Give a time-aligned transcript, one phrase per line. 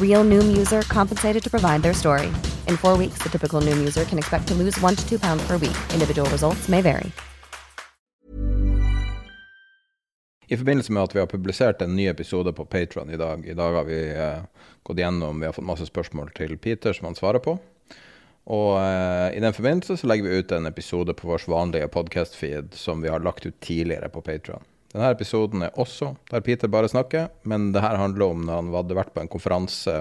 [0.00, 2.26] Real Noom user compensated to provide their story.
[2.68, 5.42] In four weeks, the typical Noom user can expect to lose one to two pounds
[5.48, 5.76] per week.
[5.94, 7.10] Individual results may vary.
[10.52, 13.54] I forbindelse med at vi har publisert en ny episode på Patron i dag, i
[13.54, 14.40] dag har vi eh,
[14.82, 17.54] gått gjennom, vi har fått masse spørsmål til Peter som han svarer på.
[18.50, 22.74] Og eh, i den forbindelse så legger vi ut en episode på vår vanlige podcast-feed
[22.74, 24.66] som vi har lagt ut tidligere på Patron.
[24.90, 28.70] Denne episoden er også der Peter bare snakker, men det her handler om når han
[28.74, 29.96] hadde vært på en konferanse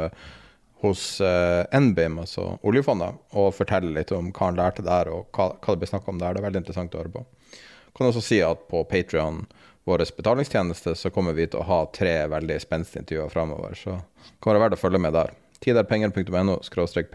[0.81, 5.51] hos eh, NBIM, altså oljefondet, og forteller litt om hva han lærte der, og hva,
[5.59, 6.33] det ble snakka om der.
[6.33, 7.25] Det er veldig interessant å høre på.
[7.51, 9.43] Jeg kan også si at på Patrion,
[9.89, 14.39] vår betalingstjeneste, så kommer vi til å ha tre veldig spenstige intervjuer framover, så det
[14.39, 15.35] kan være verdt å følge med der.
[15.59, 17.11] Tiderpenger.no skråstrek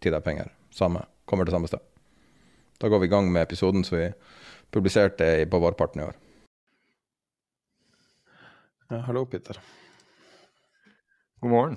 [0.00, 0.48] tiderpenger.
[0.72, 1.04] Samme.
[1.28, 1.82] Kommer til samme sted.
[2.80, 4.06] Da går vi i gang med episoden som vi
[4.70, 6.16] publiserte på vårparten i år.
[8.88, 9.58] Ja, hallo, Peter.
[11.40, 11.76] God morgen.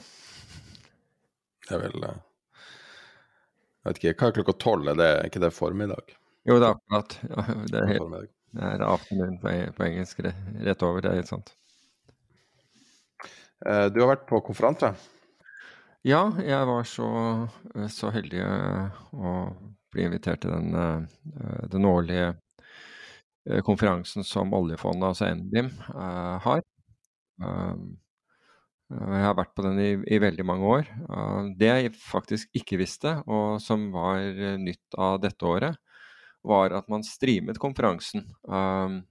[1.67, 2.19] Det er vel eh,
[3.81, 4.89] Jeg vet ikke, hva er klokka tolv?
[4.92, 6.14] Er det ikke det formiddag?
[6.50, 7.17] Jo, det er akkurat.
[7.30, 8.30] Ja, det er helt Formiddag.
[8.58, 11.02] det er afternoon på, på engelsk rett over.
[11.06, 11.53] Det er helt sant.
[13.66, 14.94] Eh, Du har vært på konferanse?
[16.08, 17.08] Ja, jeg var så,
[17.94, 19.34] så heldig eh, å
[19.94, 22.40] bli invitert til den, eh, den årlige eh,
[23.66, 26.62] konferansen som oljefondet, altså NBIM, eh, har.
[27.41, 27.97] Um,
[28.91, 30.90] eh, Jeg har vært på den i, i veldig mange år.
[31.57, 35.78] Det jeg faktisk ikke visste, og som var eh, nytt av dette året,
[36.44, 38.28] var at man streamet konferansen.
[38.47, 39.03] Um,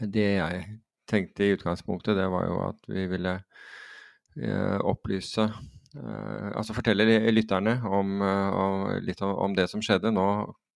[0.00, 3.34] Det jeg tenkte i utgangspunktet, det var jo at vi ville
[4.36, 10.10] eh, opplyse eh, Altså fortelle lytterne om, eh, om, litt om det som skjedde.
[10.14, 10.26] Nå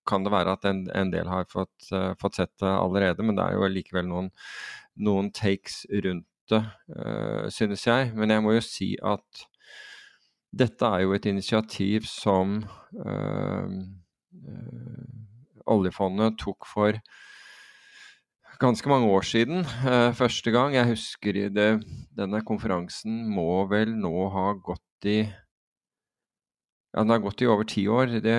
[0.08, 3.38] kan det være at en, en del har fått, uh, fått sett det allerede, men
[3.38, 4.32] det er jo likevel noen,
[5.04, 6.64] noen takes rundt det,
[6.96, 8.12] uh, synes jeg.
[8.16, 9.46] Men jeg må jo si at
[10.54, 12.60] dette er jo et initiativ som
[13.04, 13.72] eh,
[14.48, 15.08] eh,
[15.68, 16.96] oljefondet tok for
[18.58, 19.60] ganske mange år siden.
[19.60, 20.74] eh, første gang.
[20.74, 21.84] Jeg husker det,
[22.16, 25.20] denne konferansen må vel nå ha gått i
[26.94, 28.18] ja, Den har gått i over ti år.
[28.24, 28.36] Det,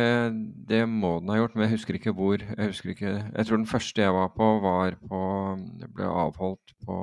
[0.70, 2.42] det må den ha gjort, men jeg husker ikke hvor.
[2.42, 5.22] Jeg husker ikke, jeg tror den første jeg var på, var på
[5.82, 6.98] Det ble avholdt på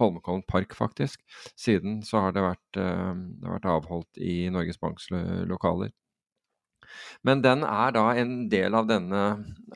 [0.00, 1.20] Holmenkollen park, faktisk.
[1.58, 5.10] Siden så har det vært, eh, det har vært avholdt i Norges Banks
[5.46, 5.92] lokaler.
[7.22, 9.22] Men den er da en del av, denne,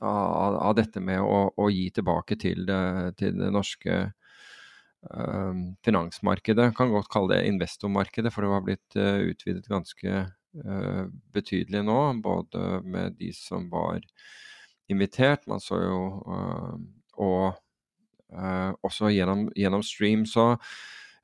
[0.02, 6.72] av, av dette med å, å gi tilbake til det, til det norske øh, finansmarkedet.
[6.76, 10.26] Kan godt kalle det investormarkedet, for det har blitt øh, utvidet ganske
[11.34, 12.00] betydelig nå.
[12.24, 14.00] Både med de som var
[14.88, 16.00] invitert, man så jo
[16.30, 16.76] eh,
[17.16, 17.56] Og
[18.32, 20.26] eh, også gjennom, gjennom stream.
[20.28, 20.54] Så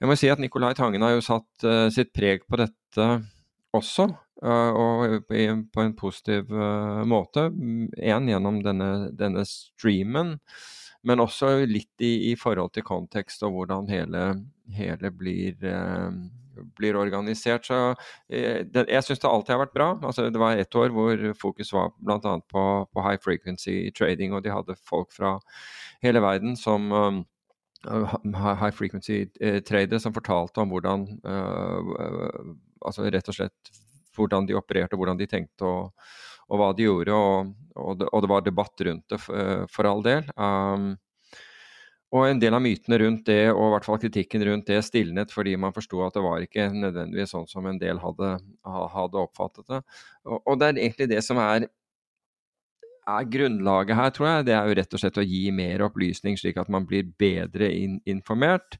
[0.00, 3.08] jeg må si at Nicolai Tangen har jo satt eh, sitt preg på dette
[3.76, 4.06] også,
[4.42, 7.50] eh, og på en positiv eh, måte.
[7.52, 10.38] Én gjennom denne, denne streamen,
[11.04, 14.24] men også litt i, i forhold til kontekst og hvordan hele,
[14.72, 16.08] hele blir, eh,
[16.78, 17.66] blir organisert.
[17.68, 17.78] Så
[18.32, 19.90] eh, jeg syns det alltid har vært bra.
[20.02, 22.38] Altså, det var ett år hvor fokus var bl.a.
[22.52, 25.36] På, på high frequency trading, og de hadde folk fra
[26.04, 27.22] hele verden som eh,
[27.84, 32.52] high frequency eh, tradere som fortalte om hvordan eh,
[32.82, 33.72] altså rett og slett
[34.16, 36.10] hvordan de opererte, hvordan de tenkte og,
[36.52, 37.16] og hva de gjorde.
[37.16, 40.28] Og, og, det, og det var debatt rundt det, for, eh, for all del.
[40.36, 40.92] Um,
[42.12, 45.32] og en del av mytene rundt det, og i hvert fall kritikken rundt det, stilnet
[45.32, 48.34] fordi man forsto at det var ikke nødvendigvis sånn som en del hadde,
[48.96, 49.80] hadde oppfattet det.
[50.28, 51.70] Og, og det er egentlig det som er,
[53.08, 54.48] er grunnlaget her, tror jeg.
[54.50, 57.72] Det er jo rett og slett å gi mer opplysning, slik at man blir bedre
[57.72, 58.76] in informert.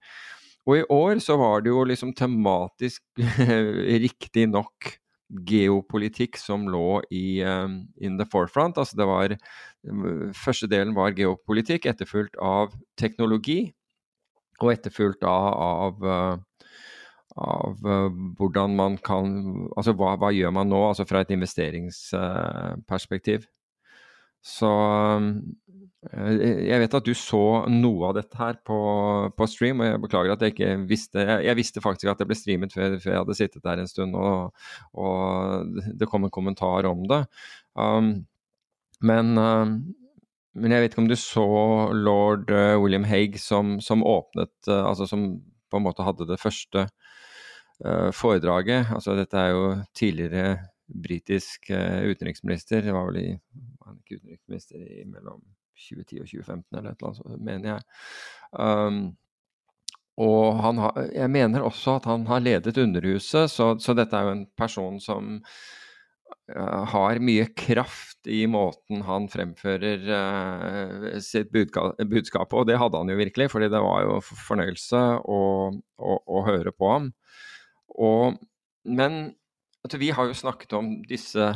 [0.69, 3.03] Og i år så var det jo liksom tematisk
[4.07, 4.93] riktig nok
[5.49, 8.79] geopolitikk som lå i um, in the forefront.
[8.79, 9.37] Altså det var
[10.39, 12.71] Første delen var geopolitikk, etterfulgt av
[13.01, 13.75] teknologi.
[14.63, 16.05] Og etterfulgt av, av,
[17.35, 17.75] av
[18.39, 19.27] hvordan man kan
[19.75, 23.41] Altså hva, hva, gjør man nå, altså fra et investeringsperspektiv.
[24.43, 24.67] Så
[25.13, 25.21] Eh,
[26.11, 28.77] jeg vet at du så noe av dette her på,
[29.39, 32.37] på, stream, og jeg beklager at jeg ikke visste Jeg visste faktisk at det ble
[32.39, 34.51] streamet før, før jeg hadde sittet der en stund og,
[34.99, 37.21] og det kom en kommentar om det.
[37.79, 38.11] Um,
[38.99, 39.77] men, um,
[40.59, 41.47] men, jeg vet ikke om du så
[41.95, 45.39] lord uh, William Hague som, som åpnet uh, Altså som
[45.71, 46.89] på en måte hadde det første
[48.15, 48.93] foredraget.
[48.95, 49.63] Altså dette er jo
[49.97, 50.53] tidligere
[50.87, 52.85] britisk utenriksminister.
[52.85, 53.25] Det var vel i,
[53.97, 55.41] ikke utenriksminister i mellom
[55.89, 57.85] 2010 og 2015 eller et eller annet, mener jeg.
[58.53, 59.03] Um,
[60.23, 64.35] og har, jeg mener også at han har ledet Underhuset, så, så dette er jo
[64.37, 65.39] en person som
[66.53, 72.61] uh, har mye kraft i måten han fremfører uh, sitt budskap på.
[72.61, 75.43] Og det hadde han jo virkelig, fordi det var jo fornøyelse å,
[75.73, 77.13] å, å høre på ham.
[77.97, 78.37] Og,
[78.85, 79.23] men
[79.83, 81.53] altså, vi har jo snakket om disse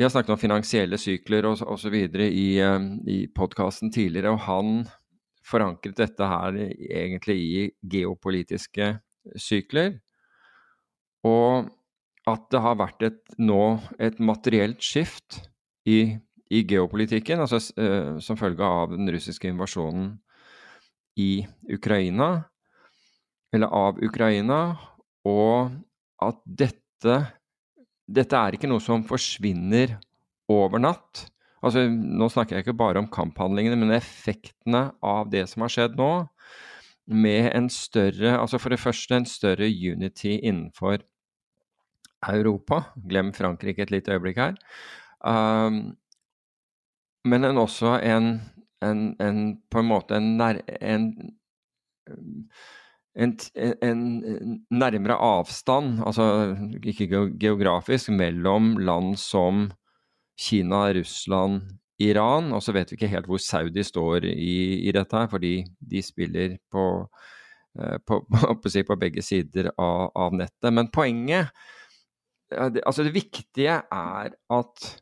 [0.00, 1.94] vi har snakket om finansielle sykler og osv.
[2.24, 4.86] i, eh, i podkasten tidligere, og han
[5.44, 8.86] forankret dette her egentlig i geopolitiske
[9.36, 9.98] sykler.
[11.22, 11.68] Og
[12.26, 15.42] at det har vært et, nå et materielt skift
[15.84, 16.16] i,
[16.48, 20.14] i geopolitikken, altså uh, som følge av den russiske invasjonen
[21.20, 22.46] i Ukraina,
[23.52, 24.78] eller av Ukraina,
[25.28, 25.76] og
[26.24, 27.18] at dette
[28.10, 29.96] dette er ikke noe som forsvinner
[30.50, 31.26] over natt.
[31.60, 35.98] Altså, nå snakker jeg ikke bare om kamphandlingene, men effektene av det som har skjedd
[36.00, 36.12] nå.
[37.10, 41.00] Med en større Altså for det første en større unity innenfor
[42.28, 42.84] Europa.
[43.08, 44.58] Glem Frankrike et lite øyeblikk her.
[45.20, 45.96] Um,
[47.24, 48.40] men en også en,
[48.82, 49.40] en, en,
[49.70, 51.06] på en måte en, en
[53.20, 53.34] en,
[53.84, 54.00] en,
[54.72, 56.24] nærmere avstand, altså
[56.82, 57.08] ikke
[57.40, 59.66] geografisk, mellom land som
[60.40, 61.60] Kina, Russland,
[62.00, 62.52] Iran.
[62.56, 65.54] Og så vet vi ikke helt hvor Saudi står i, i dette, her, fordi
[65.92, 66.86] de spiller på,
[67.80, 68.22] eh, på,
[68.62, 70.72] på, på begge sider av, av, nettet.
[70.72, 71.52] Men poenget,
[72.56, 74.92] altså det viktige er at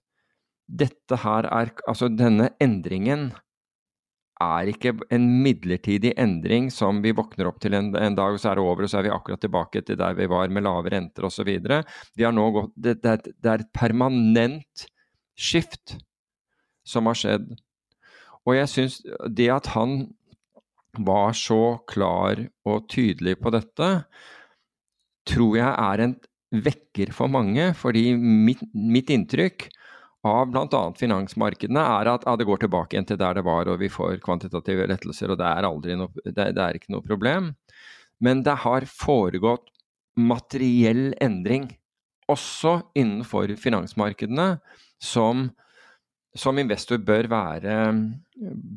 [0.69, 3.31] dette her er Altså denne endringen
[4.43, 8.53] er ikke en midlertidig endring som vi våkner opp til en, en, dag, og så
[8.53, 10.93] er det over, og så er vi akkurat tilbake til der vi var med lave
[10.95, 11.49] renter osv.
[11.59, 11.81] Det,
[12.77, 14.87] det, det, det er et permanent
[15.39, 15.99] skift
[16.87, 17.51] som har skjedd.
[18.47, 20.07] Og jeg syns det at han
[20.99, 23.91] var så klar og tydelig på dette,
[25.29, 26.15] tror jeg er en
[26.65, 27.73] vekker for mange.
[27.77, 29.69] Fordi mitt, mitt inntrykk
[30.27, 30.83] av bl.a.
[30.99, 34.19] finansmarkedene er at ja, det går tilbake igjen til der det var, og vi får
[34.25, 37.53] kvantitative lettelser, og det er, noe, det, det er ikke noe problem.
[38.25, 39.71] Men det har foregått
[40.19, 41.71] materiell endring,
[42.29, 44.59] også innenfor finansmarkedene,
[45.01, 45.47] som,
[46.37, 47.77] som investor bør være,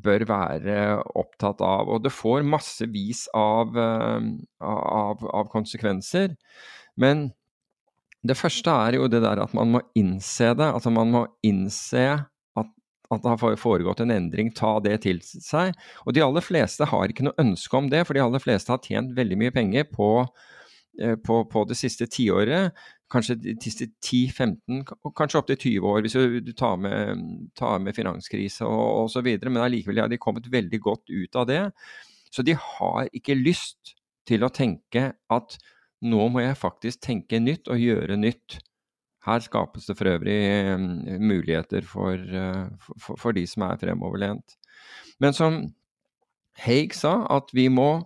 [0.05, 0.77] bør være,
[1.17, 1.89] opptatt av.
[1.89, 4.29] Og det får massevis av, eh,
[4.61, 6.37] av, av konsekvenser.
[7.01, 7.31] Men
[8.21, 10.67] det første er jo det der at man må innse det.
[10.67, 12.05] Altså man må innse
[12.59, 12.71] at,
[13.09, 15.73] at det har foregått en endring, ta det til seg.
[16.05, 18.83] Og de aller fleste har ikke noe ønske om det, for de aller fleste har
[18.85, 20.11] tjent veldig mye penger på,
[21.01, 22.77] eh, på, på det siste tiåret.
[23.11, 24.85] Kanskje de siste 10-15,
[25.17, 27.25] kanskje opptil 20 år, hvis du tar med,
[27.57, 29.33] tar med finanskrise og osv.
[29.49, 31.65] Men allikevel har de kommet veldig godt ut av det.
[32.31, 33.97] Så de har ikke lyst
[34.29, 35.57] til å tenke at
[36.01, 38.59] nå må jeg faktisk tenke nytt og gjøre nytt.
[39.27, 40.39] Her skapes det for øvrig
[40.81, 44.57] mm, muligheter for, eh, for, for de som er fremoverlent.
[45.21, 45.61] Men som
[46.63, 48.01] Haig sa, at vi må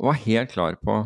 [0.00, 1.02] være helt klar på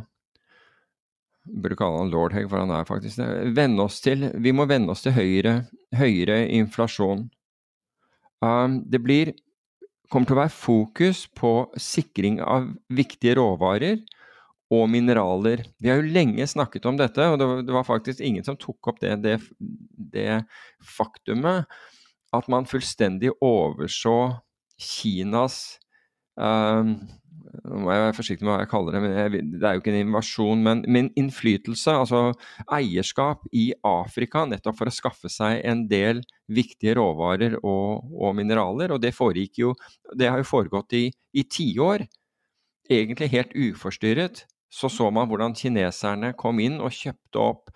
[1.44, 3.66] burde kalle han lord Haig, for han er faktisk det.
[4.04, 5.64] Til, vi må venne oss til høyere,
[5.96, 7.26] høyere inflasjon.
[8.44, 9.32] Um, det blir,
[10.12, 14.00] kommer til å være fokus på sikring av viktige råvarer
[14.74, 15.64] og mineraler.
[15.78, 19.02] Vi har jo lenge snakket om dette, og det var faktisk ingen som tok opp
[19.02, 19.38] det, det,
[20.14, 20.42] det
[20.96, 21.70] faktumet
[22.34, 24.16] at man fullstendig overså
[24.80, 25.78] Kinas
[26.34, 26.96] um,
[27.62, 29.82] nå må jeg være forsiktig med hva jeg kaller det, men jeg, det er jo
[29.82, 32.22] ikke en invasjon, men, men, innflytelse, altså
[32.74, 38.96] eierskap i Afrika, nettopp for å skaffe seg en del viktige råvarer og, og mineraler.
[38.96, 39.74] Og det foregikk jo
[40.18, 41.04] Det har jo foregått i,
[41.34, 42.06] i tiår,
[42.90, 47.70] egentlig helt uforstyrret så så man hvordan kineserne kom inn og kjøpte opp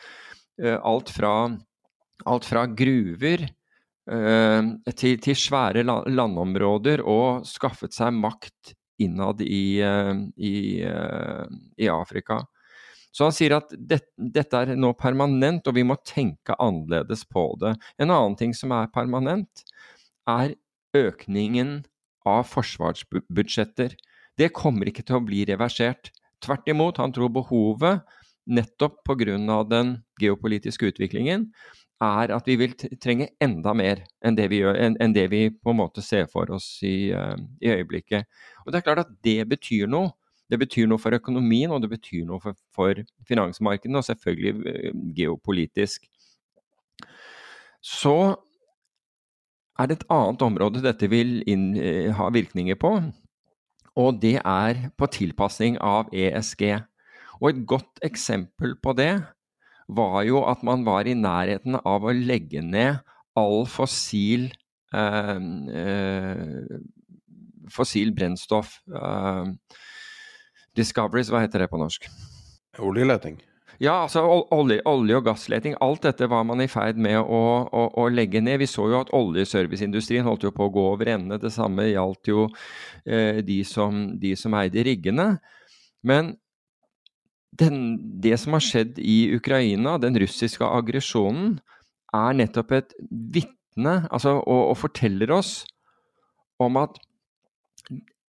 [0.59, 1.33] alt fra,
[2.27, 3.45] alt fra gruver
[4.09, 12.41] til, til, svære landområder og skaffet seg makt innad i, i, i Afrika.
[13.15, 17.49] Så han sier at det, dette er nå permanent, og vi må tenke annerledes på
[17.63, 17.77] det.
[17.99, 19.65] En annen ting som er permanent,
[20.29, 20.55] er
[20.97, 21.81] økningen
[22.29, 23.97] av forsvarsbudsjetter.
[24.39, 26.13] Det kommer ikke til å bli reversert.
[26.45, 28.05] Tvert imot, han tror behovet,
[28.49, 29.63] nettopp pga.
[29.69, 31.53] den geopolitiske utviklingen,
[32.01, 35.49] er at vi vil trenge enda mer enn det vi, gjør, enn, enn det vi
[35.51, 38.29] på en måte ser for oss i, uh, i øyeblikket.
[38.65, 40.13] Og Det er klart at det betyr noe.
[40.49, 45.01] Det betyr noe for økonomien, og det betyr noe for, for finansmarkedene, og selvfølgelig uh,
[45.17, 46.07] geopolitisk.
[47.83, 48.17] Så
[49.79, 52.95] er det et annet område dette vil inn, uh, ha virkninger på,
[53.99, 56.79] og det er på tilpasning av ESG.
[57.41, 59.13] Og et godt eksempel på det
[59.89, 63.01] var jo at man var i nærheten av å legge ned
[63.39, 64.49] all fossil
[64.95, 65.39] eh,
[65.83, 66.79] eh,
[67.73, 68.79] fossil brennstoff.
[68.87, 69.55] Eh,
[70.79, 72.07] Discoveries, hva heter det på norsk?
[72.79, 73.41] Oljeleting?
[73.79, 75.77] Ja, altså olje, olje, og gassleting.
[75.85, 78.59] Alt dette var man i ferd med å, å, å legge ned.
[78.59, 81.39] Vi så jo at oljeserviceindustrien holdt jo på å gå over ende.
[81.39, 82.49] Det samme gjaldt jo
[83.07, 85.29] eh, de, som, de, som, eide riggene.
[86.03, 86.33] Men
[87.59, 91.61] den, det som har skjedd i Ukraina, den russiske aggresjonen,
[92.19, 95.61] er nettopp et vitne, altså, og, og forteller oss
[96.59, 96.99] om at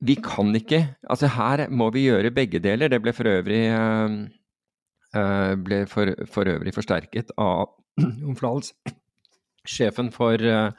[0.04, 2.92] vi kan ikke Altså her må vi gjøre begge deler.
[2.92, 4.24] Det ble for øvrig, uh,
[5.14, 7.74] ble for, for øvrig forsterket av
[8.30, 8.74] Omflals,
[9.76, 10.72] sjefen for, uh,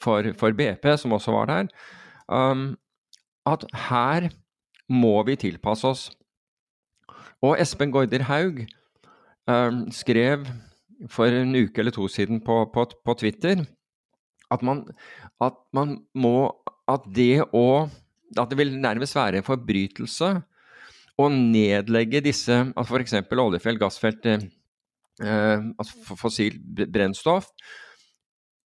[0.00, 1.72] for, for, BP, som også var der.
[2.30, 2.78] Um,
[3.48, 4.30] at her
[4.90, 6.08] må vi tilpasse oss.
[7.42, 8.62] Og Espen Gaarder Haug
[9.48, 10.46] um, skrev
[11.08, 13.64] for en uke eller to siden på, på, på Twitter
[14.50, 14.84] at man,
[15.40, 16.50] at man må
[16.90, 17.86] At det å
[18.38, 20.28] at det vil nærmest være en forbrytelse
[21.20, 23.16] å nedlegge disse altså f.eks.
[23.30, 24.46] oljefelt, gassfelt, eh,
[25.20, 27.50] eh altså fossilt brennstoff,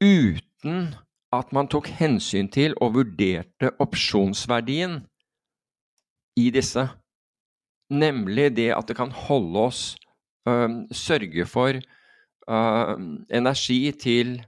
[0.02, 0.92] uten
[1.32, 5.00] at man tok hensyn til og vurderte opsjonsverdien
[6.36, 6.84] i disse.
[7.92, 9.80] Nemlig det at det kan holde oss
[10.48, 12.94] øh, Sørge for øh,
[13.28, 14.38] energi til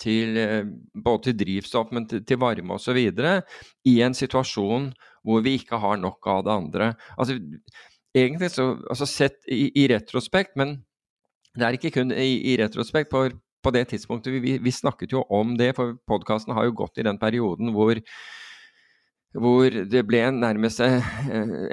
[0.00, 0.64] til, eh,
[0.94, 2.98] både til drivstoff, men til, til varme osv.
[3.84, 4.92] i en situasjon
[5.26, 6.92] hvor vi ikke har nok av det andre.
[7.18, 7.38] Altså,
[8.16, 10.78] egentlig så, altså Sett i, i, retrospekt, men
[11.54, 13.10] det er ikke kun i, i retrospekt.
[13.10, 13.28] På,
[13.62, 17.06] på, det tidspunktet vi, vi, snakket jo om det, for podkasten har jo gått i
[17.06, 17.98] den perioden hvor
[19.36, 21.04] hvor det ble nærmest eh,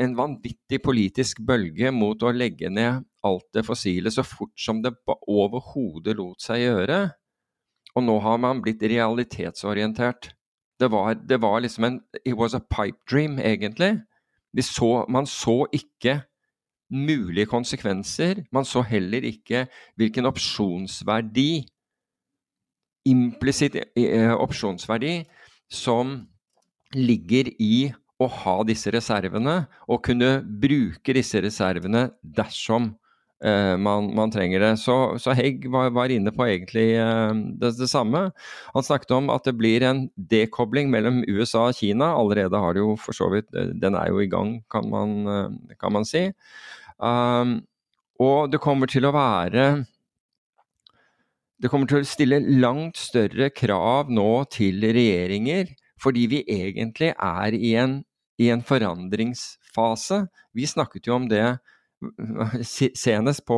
[0.03, 4.91] en vanvittig politisk bølge mot å legge ned alt det fossile så fort som det
[5.08, 7.00] overhodet lot seg gjøre.
[7.95, 10.33] Og nå har man blitt realitetsorientert.
[10.79, 14.01] Det var, det var liksom en It was a pipe dream, egentlig.
[14.59, 16.21] Så, man så ikke
[16.91, 18.43] mulige konsekvenser.
[18.51, 21.65] Man så heller ikke hvilken opsjonsverdi,
[23.05, 25.25] implisitt eh, opsjonsverdi,
[25.69, 26.17] som
[26.95, 32.93] ligger i å ha disse reservene, og kunne bruke disse reservene dersom
[33.45, 34.71] Uh, man, man, trenger det.
[34.81, 38.29] Så, så Hegg var, var, inne på egentlig eh, det, det, samme.
[38.73, 42.15] Han snakket om at det blir en dekobling mellom USA og Kina.
[42.17, 45.13] Allerede har det jo for så vidt eh, Den er jo i gang, kan man,
[45.29, 46.25] uh, kan man si.
[46.97, 47.59] Um,
[48.23, 49.83] og det kommer til å være
[51.59, 55.69] Det kommer til å stille langt større krav nå til regjeringer,
[56.01, 57.99] fordi vi egentlig er i en,
[58.41, 60.23] i en forandringsfase.
[60.55, 61.45] Vi snakket jo om det
[62.63, 63.57] senest på,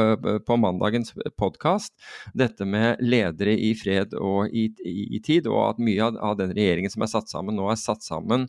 [0.00, 1.94] eh, på mandagens podkast,
[2.34, 6.54] dette med ledere i fred og i, i, tid, og at mye av, av, den
[6.56, 8.48] regjeringen som er satt sammen nå, er satt sammen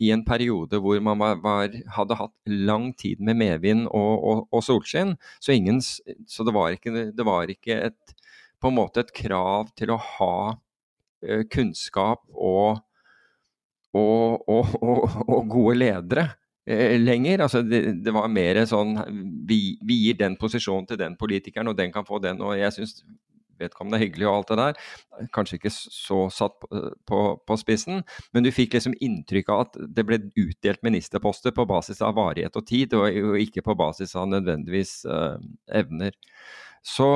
[0.00, 4.46] i en periode hvor man var, var, hadde hatt lang tid med medvind og, og,
[4.48, 5.16] og solskinn.
[5.40, 8.14] Så, ingen, så det, var ikke, det var ikke et,
[8.60, 12.80] på en måte et krav til å ha uh, kunnskap og,
[13.92, 16.30] og gode ledere.
[16.66, 17.40] Eh, lenger.
[17.40, 18.98] Altså det, det, var mer sånn
[19.48, 22.42] vi, vi, gir den posisjonen til den politikeren, og den kan få den.
[22.44, 23.00] Og jeg syns
[23.60, 25.28] vedkommende er hyggelig og alt det der.
[25.34, 29.76] Kanskje ikke så satt på, på, på, spissen, men du fikk liksom inntrykk av at
[29.96, 34.16] det ble utdelt ministerposter på basis av varighet og tid, og, og ikke på basis
[34.16, 35.36] av nødvendigvis uh,
[35.76, 36.16] evner.
[36.80, 37.10] Så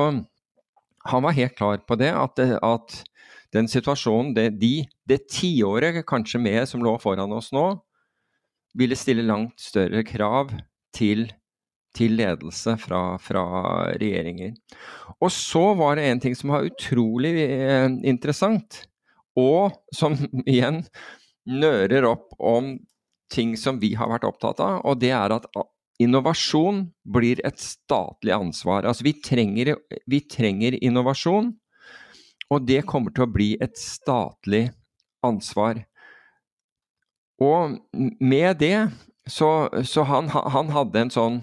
[1.05, 3.01] han var helt klar på det, at, at
[3.53, 7.71] den situasjonen, det, de, det tiåret kanskje mer som lå foran oss nå,
[8.77, 10.53] ville stille langt større krav
[10.95, 11.27] til,
[11.95, 13.45] til ledelse fra, fra,
[13.95, 14.55] regjeringer.
[15.19, 18.83] Og så var det en ting som var utrolig eh, interessant,
[19.39, 20.83] og som igjen
[21.45, 22.75] nører opp om
[23.31, 25.47] ting som vi har vært opptatt av, og det er at
[26.01, 28.85] innovasjon blir et statlig ansvar.
[28.85, 29.75] Altså vi trenger,
[30.09, 31.53] vi trenger innovasjon,
[32.51, 34.67] og det kommer til å bli et statlig
[35.25, 35.81] ansvar.
[37.43, 37.75] Og
[38.19, 38.77] med det
[39.27, 41.37] så, så han, han, hadde en sånn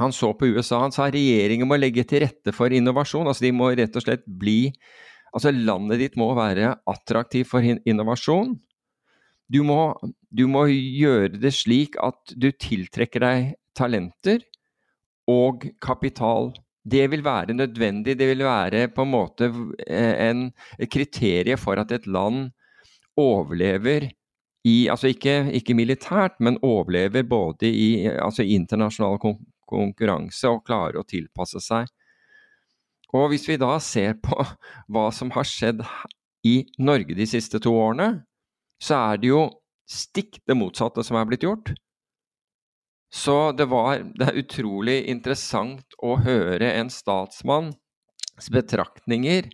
[0.00, 3.28] Han så på USA, han sa regjeringen må legge til rette for innovasjon.
[3.28, 4.72] Altså de må rett og slett bli
[5.36, 8.54] Altså landet ditt må være attraktivt for innovasjon.
[9.52, 9.92] Du må,
[10.32, 14.40] du må gjøre det slik at du tiltrekker deg talenter
[15.30, 16.54] og kapital.
[16.86, 18.16] Det vil være nødvendig.
[18.16, 19.50] Det vil være på en måte
[19.86, 20.46] en
[20.88, 22.48] kriterie for at et land
[23.20, 24.08] overlever
[24.66, 29.20] i Altså ikke, ikke militært, men overlever både i altså internasjonal
[29.66, 31.86] konkurranse og klarer å tilpasse seg.
[33.14, 34.34] Og hvis vi da ser på
[34.92, 35.84] hva som har skjedd
[36.46, 38.26] i Norge de siste to årene,
[38.82, 39.46] så er det jo
[39.86, 41.72] stikk det motsatte som er blitt gjort.
[43.12, 49.46] Så det, var, det er utrolig interessant å høre en statsmanns betraktninger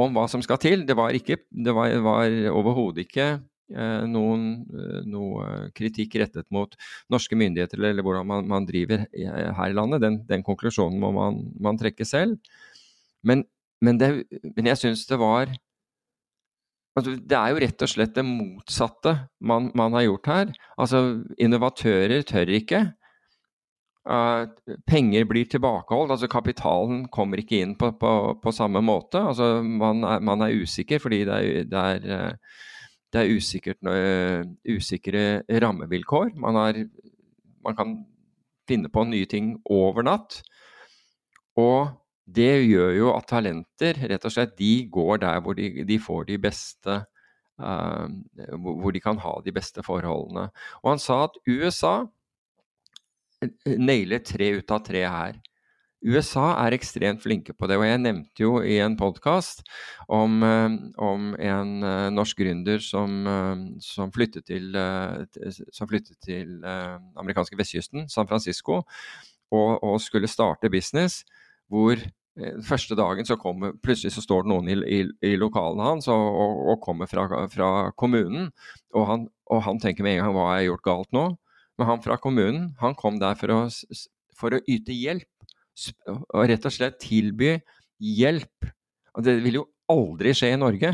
[0.00, 0.84] om hva som skal til.
[0.86, 1.40] Det var, ikke,
[1.72, 3.30] var, var overhodet ikke
[3.70, 6.74] noen eh, noe kritikk rettet mot
[7.12, 10.02] norske myndigheter eller hvordan man, man driver her i landet.
[10.04, 12.38] Den, den konklusjonen må man, man trekke selv.
[13.26, 13.44] Men,
[13.84, 14.12] men, det,
[14.56, 15.52] men jeg syns det var
[16.98, 19.12] Altså, det er jo rett og slett det motsatte
[19.46, 20.48] man, man har gjort her.
[20.74, 21.02] Altså,
[21.38, 22.80] innovatører tør ikke.
[24.00, 24.48] Uh,
[24.88, 29.20] penger blir tilbakeholdt, altså kapitalen kommer ikke inn på, på, på samme måte.
[29.20, 32.64] Altså, man, er, man, er, usikker fordi det er, det er, eh,
[33.10, 36.34] det er usikkert, uh, usikre rammevilkår.
[36.38, 36.84] Man, er,
[37.64, 37.96] man kan
[38.70, 40.40] finne på nye ting over natt.
[41.58, 41.90] Og
[42.30, 46.28] det gjør jo at talenter rett og slett, de går der hvor de, de får
[46.28, 47.00] de beste
[47.60, 48.06] uh,
[48.54, 50.48] Hvor de kan ha de beste forholdene.
[50.84, 51.94] Og han sa at USA
[53.66, 55.40] nailer tre ut av tre her.
[56.00, 59.60] USA er ekstremt flinke på det, og jeg nevnte jo i en podkast
[60.08, 60.38] om,
[60.96, 61.74] om, en
[62.16, 63.26] norsk gründer som,
[63.84, 64.72] som flyttet til,
[65.68, 68.80] som flyttet til amerikanske vestkysten, San Francisco,
[69.52, 71.20] og, og skulle starte business
[71.68, 72.00] hvor
[72.38, 75.00] Eh, første dagen så kommer, plutselig så står det noen i, i,
[75.32, 78.50] i lokalene hans og, og, og kommer fra, fra kommunen.
[78.94, 81.26] Og han, og han, tenker med en gang hva har jeg gjort galt nå?
[81.80, 83.60] Men han fra kommunen han kom der for å,
[84.38, 85.28] for å yte hjelp.
[86.08, 87.54] Og rett og slett tilby
[88.00, 88.68] hjelp.
[89.16, 90.92] Og det vil jo aldri skje i Norge.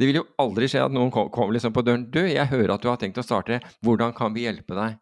[0.00, 2.06] Det vil jo aldri skje at noen kommer liksom på døren.
[2.08, 3.60] 'Du, jeg hører at du har tenkt å starte.
[3.84, 4.98] Hvordan kan vi hjelpe deg?'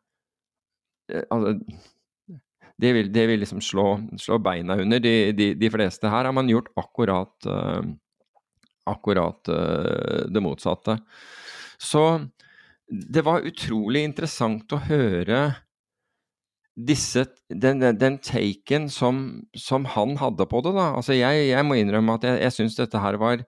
[1.09, 1.55] Eh, altså,
[2.79, 3.87] det vil, det vil liksom slå,
[4.21, 6.11] slå, beina under de, de, de, fleste.
[6.11, 7.81] Her har man gjort akkurat, uh,
[8.87, 10.99] akkurat uh, det motsatte.
[11.79, 12.05] Så
[12.87, 15.41] det var utrolig interessant å høre
[16.79, 20.75] disse, den, den taken som, som, han hadde på det.
[20.77, 20.93] da.
[21.01, 23.43] Altså jeg, jeg må innrømme at jeg, jeg syns dette her var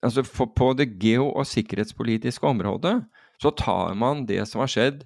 [0.00, 3.04] Altså for, på det geo- og sikkerhetspolitiske området
[3.36, 5.02] så tar man det som har skjedd,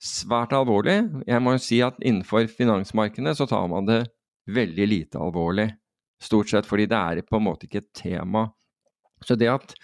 [0.00, 1.02] svært alvorlig.
[1.28, 4.02] Jeg må jo si at innenfor finansmarkedene så tar man det
[4.50, 5.68] veldig lite alvorlig.
[6.20, 8.48] Stort sett fordi det er på en måte ikke et tema.
[9.24, 9.74] Så det at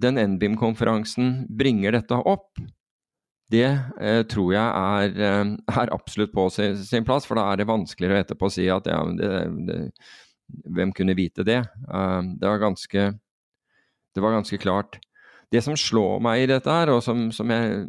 [0.00, 2.54] den NBIM-konferansen bringer dette opp,
[3.52, 3.66] det
[4.00, 7.68] eh, tror jeg er, eh, er, absolutt på sin, sin, plass, for da er det
[7.68, 9.28] vanskeligere etterpå å si at ja, det,
[9.68, 9.78] det,
[10.74, 11.60] hvem kunne vite det?
[11.88, 13.04] Uh, det, var ganske,
[14.14, 14.98] det var ganske klart.
[15.54, 17.84] Det som slår meg i dette her, og som, som, jeg,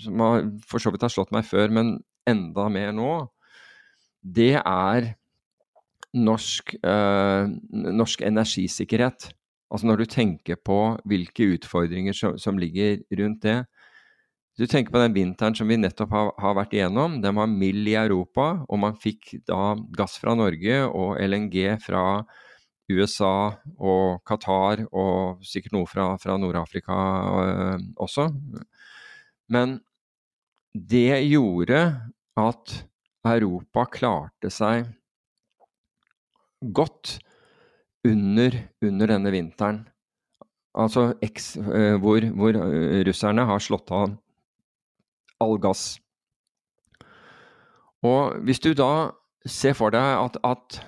[0.00, 3.10] som har, for så vidt har slått meg før, men enda mer nå,
[4.20, 5.12] det er
[6.16, 9.30] norsk, uh, norsk energisikkerhet.
[9.70, 10.78] Altså når du tenker på
[11.08, 13.60] hvilke utfordringer som, som ligger rundt det,
[14.58, 17.20] du tenker på den vinteren som vi nettopp har, har, vært igjennom.
[17.22, 22.02] Den var mild i Europa, og man fikk da gass fra Norge og LNG fra
[22.90, 26.96] USA og Qatar, og sikkert noe fra, fra Nord-Afrika
[27.44, 28.28] øh, også.
[29.50, 29.78] Men
[30.74, 31.80] det gjorde
[32.40, 32.76] at
[33.26, 34.88] Europa klarte seg
[36.60, 37.18] godt
[38.06, 39.80] under, under denne vinteren.
[40.78, 42.58] Altså X, øh, hvor, hvor
[43.08, 44.14] russerne har slått av
[45.40, 45.98] all gass.
[48.06, 49.10] Og hvis du da
[49.48, 50.80] ser for deg at, at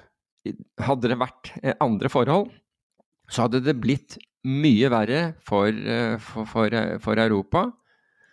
[0.83, 1.53] hadde det vært
[1.83, 2.51] andre forhold,
[3.31, 5.71] så hadde det blitt mye verre for,
[6.23, 7.69] for, for, for Europa.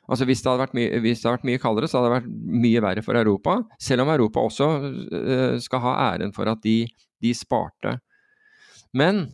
[0.09, 2.81] Altså hvis det, mye, hvis det, hadde vært mye, kaldere, så hadde det vært mye
[2.81, 3.59] verre for Europa.
[3.77, 4.69] Selv om Europa også
[5.61, 6.81] skal ha æren for at de,
[7.21, 7.99] de sparte.
[8.97, 9.27] Men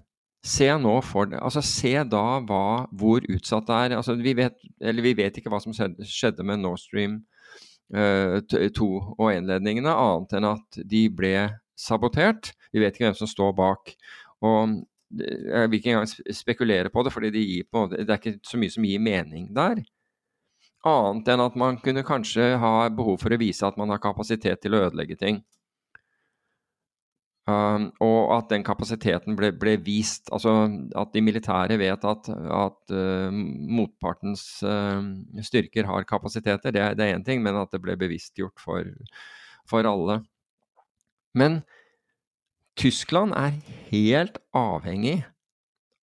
[0.45, 1.31] Se nå for.
[1.41, 3.95] Altså, se da hva, hvor utsatt det er.
[3.97, 7.17] Altså, vi, vet, vi vet ikke hva som skjedde med Nord Stream
[7.95, 11.33] uh, eh, 2 og innledningene, annet enn at de ble
[11.75, 12.53] sabotert.
[12.73, 13.95] Vi vet ikke hvem som står bak.
[14.45, 14.77] Og
[15.19, 18.73] eh, Jeg vil ikke engang spekulere på det, for det, det er ikke så mye
[18.73, 19.83] som gir mening der.
[20.85, 24.61] Annet enn at man kunne kanskje ha behov for å vise at man har kapasitet
[24.61, 25.41] til å ødelegge ting.
[27.45, 30.31] Um, og at den kapasiteten ble, ble, vist.
[30.33, 30.65] Altså
[30.97, 33.35] at de militære vet at, at uh,
[33.79, 35.01] motpartens uh,
[35.45, 38.89] styrker har kapasiteter, det, det er én ting, men at det ble bevisstgjort for,
[39.69, 40.23] for alle.
[41.35, 41.61] Men
[42.79, 43.59] Tyskland er
[43.91, 45.19] helt avhengig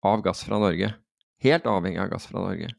[0.06, 0.94] av gass fra Norge.
[1.42, 2.70] Helt avhengig av gass fra Norge.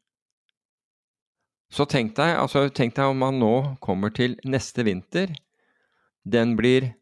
[1.73, 5.33] Så tenk deg, altså, tenk deg om man nå kommer til neste vinter.
[6.29, 6.93] Den blir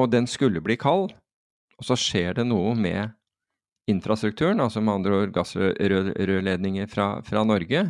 [0.00, 1.14] og den skulle bli kald.
[1.80, 3.16] Og så skjer det noe med
[3.90, 7.88] infrastrukturen, altså med andre ord gassrørledninger fra, fra Norge.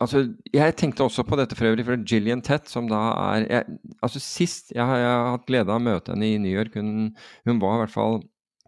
[0.00, 0.22] Altså,
[0.54, 3.00] jeg tenkte også på dette for øvrig, for Gillian Tett, som da
[3.34, 6.52] er jeg, Altså Sist jeg, jeg, har hatt glede av å møte henne i New
[6.52, 7.12] York, hun,
[7.48, 8.20] hun, var i hvert fall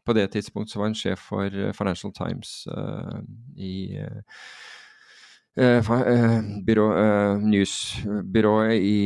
[0.08, 3.18] på det tidspunktet så var hun sjef for Financial Times uh,
[3.60, 4.22] i uh,
[5.60, 6.86] uh, byrå,
[7.44, 9.02] newsbyrået i,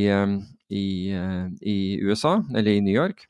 [0.72, 3.26] i, eh, i, USA, eller i New York.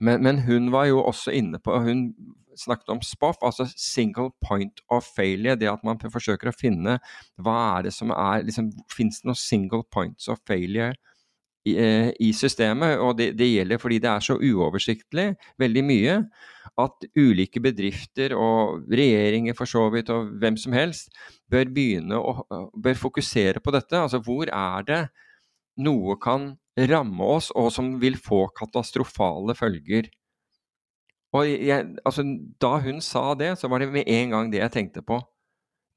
[0.00, 2.14] Men, men, hun var jo også inne på Hun
[2.60, 5.56] snakket om SPOF, altså single point of failure.
[5.58, 6.98] Det at man forsøker å finne
[7.40, 10.94] hva er det som er liksom, Fins det noen single points of failure
[11.66, 12.98] i, eh, i systemet?
[13.02, 15.28] Og det, det, gjelder fordi det er så uoversiktlig,
[15.60, 16.18] veldig mye,
[16.78, 21.10] at ulike bedrifter og regjeringer for så vidt, og hvem som helst,
[21.50, 22.44] bør begynne å
[22.78, 23.98] bør fokusere på dette.
[23.98, 25.02] Altså hvor er det
[25.82, 26.52] noe kan
[26.86, 30.10] ramme oss, og som vil få katastrofale følger.
[31.36, 32.24] Og jeg, altså,
[32.60, 35.20] Da hun sa det, så var det med en gang det jeg tenkte på.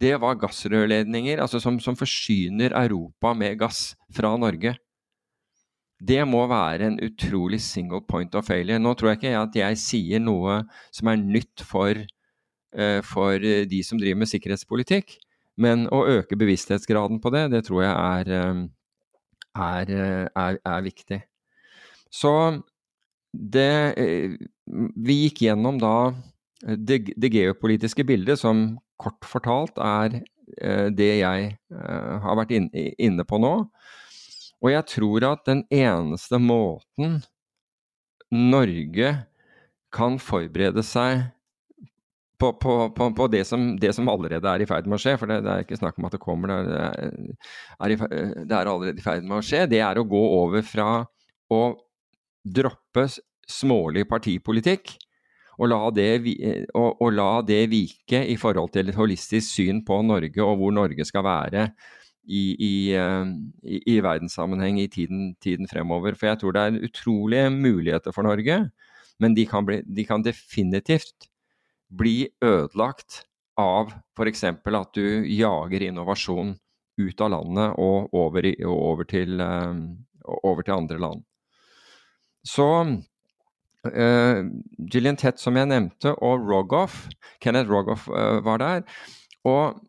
[0.01, 4.75] Det var gassrørledninger altså som, som forsyner Europa med gass fra Norge.
[6.01, 8.79] Det må være en utrolig single point of failure.
[8.81, 11.93] Nå tror jeg ikke at jeg sier noe som er nytt for,
[12.73, 15.13] uh, for de som driver med sikkerhetspolitikk,
[15.61, 18.63] men å øke bevissthetsgraden på det, det tror jeg er, um,
[19.53, 21.19] er, eh, er, er viktig.
[22.11, 22.31] Så
[23.31, 24.35] det eh,
[24.71, 25.95] Vi gikk gjennom da
[26.65, 33.37] eh, det, det geopolitiske bildet, som kort fortalt er det jeg har vært inne på
[33.39, 33.51] nå.
[34.59, 37.21] Og jeg tror at den eneste måten
[38.31, 39.13] Norge
[39.95, 41.23] kan forberede seg
[42.41, 45.13] på, på, på, på det, som, det, som, allerede er i ferd med å skje,
[45.21, 47.11] for det, det er ikke snakk om at det kommer, det er,
[47.85, 50.65] er i, det er allerede i ferd med å skje, det er å gå over
[50.65, 50.87] fra
[51.53, 51.61] å
[52.41, 53.05] droppe
[53.51, 54.95] smålig partipolitikk
[55.61, 56.09] og la, det,
[56.73, 60.73] og, og la det vike i forhold til et holistisk syn på Norge og hvor
[60.73, 61.67] Norge skal være
[62.25, 66.15] i, i, i, i verdenssammenheng i tiden, tiden, fremover.
[66.17, 68.63] For jeg tror det er utrolige muligheter for Norge,
[69.21, 71.29] men de kan, bli, de kan definitivt
[71.91, 73.23] bli ødelagt
[73.59, 74.45] av f.eks.
[74.47, 76.55] at du jager innovasjon
[77.01, 81.23] ut av landet og over, i, og over, til, over til, andre land.
[82.47, 82.67] Så
[83.87, 84.41] uh,
[84.91, 87.07] Gillian Tett, som jeg nevnte, og Rogoff,
[87.41, 88.83] Kenneth Rogoff uh, var der.
[89.47, 89.79] Og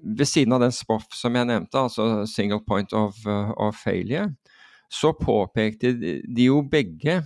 [0.00, 4.30] ved siden av den SPOF som jeg nevnte, altså single point of, uh, of failure,
[4.90, 7.20] så påpekte de jo begge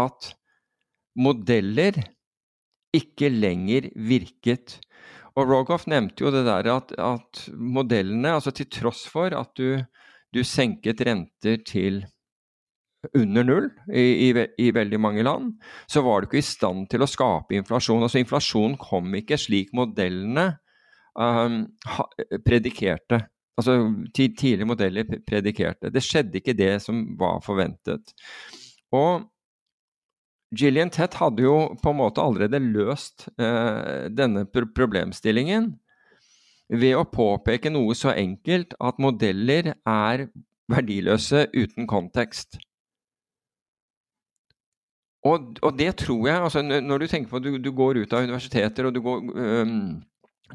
[0.00, 0.32] at
[1.14, 2.00] modeller
[2.94, 4.78] ikke lenger virket.
[5.34, 9.78] Og Rogoff nevnte jo det der at, at modellene, altså til tross for at du,
[10.34, 12.02] du senket renter til
[13.12, 15.52] under null i, i, i, veldig mange land,
[15.90, 18.02] så var du ikke i stand til å skape inflasjon.
[18.06, 20.48] Altså Inflasjon kom ikke slik modellene
[21.18, 21.62] um,
[22.46, 23.24] predikerte.
[23.54, 23.76] Altså
[24.16, 25.92] tidligere modeller predikerte.
[25.94, 28.14] Det skjedde ikke det som var forventet.
[28.94, 29.28] Og
[30.54, 35.72] Gillian Tett hadde jo på en måte allerede løst uh, denne problemstillingen
[36.72, 40.28] ved å påpeke noe så enkelt at modeller er
[40.70, 42.58] verdiløse uten kontekst.
[45.24, 48.12] Og, og det tror jeg altså Når du tenker på at du, du går ut
[48.12, 50.02] av universiteter og du går um,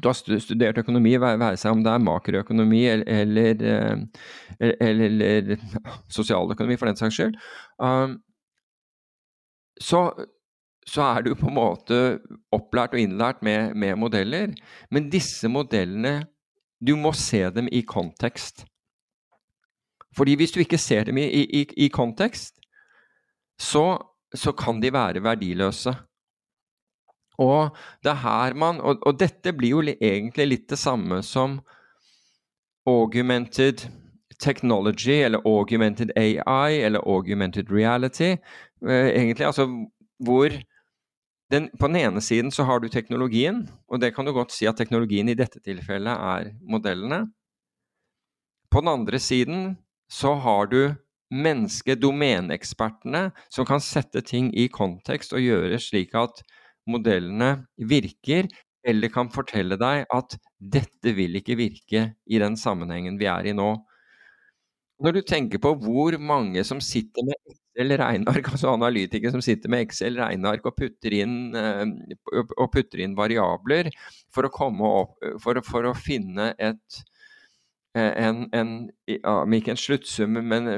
[0.00, 3.10] du har studert økonomi, være seg om det er makroøkonomi eller,
[4.60, 5.64] eller, eller
[6.16, 7.34] sosialøkonomi for den saks skyld,
[7.82, 8.14] um,
[9.80, 10.04] så,
[10.86, 12.00] så, er du på en måte
[12.54, 14.54] opplært og innlært med, med, modeller.
[14.90, 16.20] Men disse modellene
[16.80, 18.64] Du må se dem i kontekst.
[20.16, 22.56] Fordi hvis du ikke ser dem i, i, i kontekst,
[23.60, 23.98] så,
[24.36, 25.94] så kan de være verdiløse.
[27.40, 31.60] Og det er her man og, og, dette blir jo egentlig litt det samme som
[32.88, 33.86] augmented
[34.40, 38.36] technology, eller augmented AI, eller augmented reality.
[38.88, 39.68] Eh, egentlig, altså
[40.24, 40.50] hvor
[41.50, 44.68] den, På den ene siden så har du teknologien, og det kan du godt si
[44.70, 47.24] at teknologien i dette tilfellet er modellene.
[48.70, 49.78] På den andre siden
[50.10, 50.94] så har du
[51.30, 56.42] menneske, domeneekspertene, som kan sette ting i kontekst og gjøre slik at
[56.90, 58.48] modellene virker,
[58.86, 63.56] eller kan fortelle deg at dette vil ikke virke i den sammenhengen vi er i
[63.56, 63.74] nå.
[65.00, 69.86] Når du tenker på hvor mange som sitter med Excel-regneark, altså analytikere som sitter med
[69.86, 71.84] Excel-regneark og, eh,
[72.56, 73.88] og putter inn variabler
[74.34, 74.52] for å,
[74.90, 77.00] opp, for, for å finne et
[77.98, 78.72] en, en,
[79.10, 80.68] ja, ikke en sluttsum, men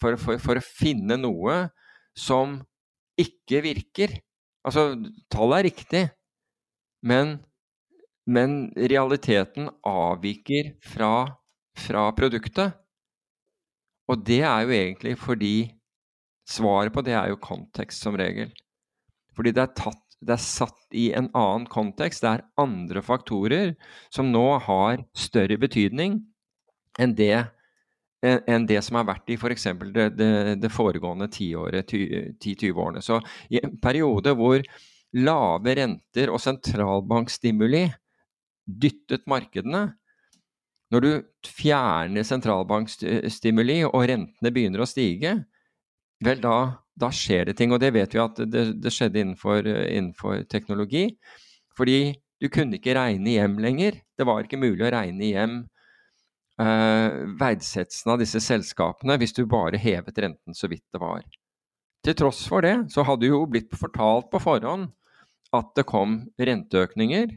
[0.00, 1.64] for, for, for, å finne noe
[2.16, 2.60] som
[3.18, 4.14] ikke virker.
[4.66, 4.92] Altså,
[5.32, 6.04] tallet er riktig,
[7.06, 7.38] men,
[8.28, 11.14] men realiteten avviker fra,
[11.74, 12.76] fra, produktet.
[14.10, 15.54] Og det er jo egentlig fordi
[16.50, 18.48] Svaret på det er jo kontekst, som regel.
[19.36, 22.24] Fordi det er, tatt, det er satt i en annen kontekst.
[22.24, 23.76] Det er andre faktorer
[24.10, 26.18] som nå har større betydning
[27.00, 27.34] enn det
[28.20, 29.66] enn det som har vært i f.eks.
[29.94, 33.02] Det, det, det foregående tiåret, 10-20 årene.
[33.04, 33.16] Så
[33.48, 34.60] i en periode hvor
[35.16, 37.86] lave renter og sentralbankstimuli
[38.70, 39.88] dyttet markedene
[40.90, 41.10] Når du
[41.46, 45.36] fjerner sentralbankstimuli og rentene begynner å stige,
[46.18, 46.56] vel da,
[46.98, 47.70] da skjer det ting.
[47.70, 51.04] Og det vet vi at det, det skjedde innenfor, innenfor teknologi.
[51.78, 54.00] Fordi du kunne ikke regne hjem lenger.
[54.18, 55.54] Det var ikke mulig å regne hjem
[56.60, 61.22] verdsettelsen av disse selskapene hvis du bare hevet renten så vidt det var.
[62.04, 64.90] Til tross for det så hadde jo blitt fortalt på forhånd
[65.56, 67.32] at det kom renteøkninger,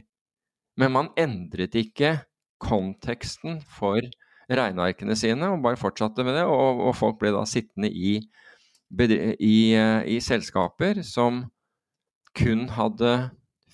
[0.78, 2.18] men man endret ikke
[2.62, 4.00] konteksten for
[4.50, 8.18] regnearkene sine og bare fortsatte med det, og, og folk ble da sittende i,
[8.94, 11.44] i, i selskaper som
[12.34, 13.14] kun hadde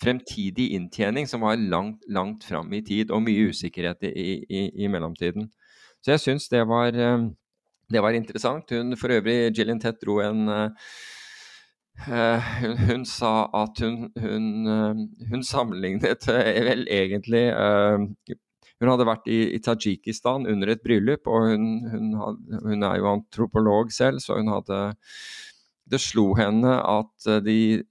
[0.00, 4.88] fremtidig inntjening som var langt, langt fram i tid, og mye usikkerhet i, i, i
[4.88, 5.50] mellomtiden.
[6.00, 7.24] Så jeg syns det, eh,
[7.92, 8.70] det, var interessant.
[8.70, 10.70] Hun for øvrig, Gillian Tett, dro en uh,
[12.62, 14.46] hun, hun, sa at hun, hun,
[15.28, 16.24] hun sammenlignet
[16.70, 18.00] vel egentlig uh,
[18.80, 22.96] hun hadde vært i, i Tadsjikistan under et bryllup, og hun, hun, had, hun, er
[22.96, 24.78] jo antropolog selv, så hun hadde
[25.90, 27.82] Det slo henne at de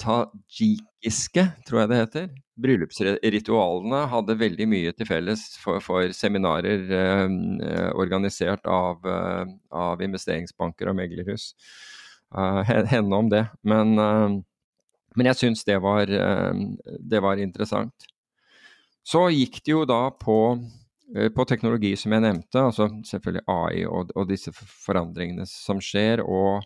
[0.00, 2.28] tajikiske, tror jeg det heter,
[2.60, 10.90] bryllupsritualene hadde veldig mye til felles for, for seminarer eh, organisert av, eh, av, investeringsbanker
[10.90, 11.52] og meglerhus.
[12.34, 13.44] Uh, henne om det.
[13.62, 14.32] Men, uh,
[15.14, 16.54] men jeg syns det, uh,
[16.98, 18.08] det, var interessant.
[19.06, 20.56] Så gikk det jo da på,
[21.36, 26.64] på teknologi som jeg nevnte, altså selvfølgelig AI og, og disse forandringene som skjer, og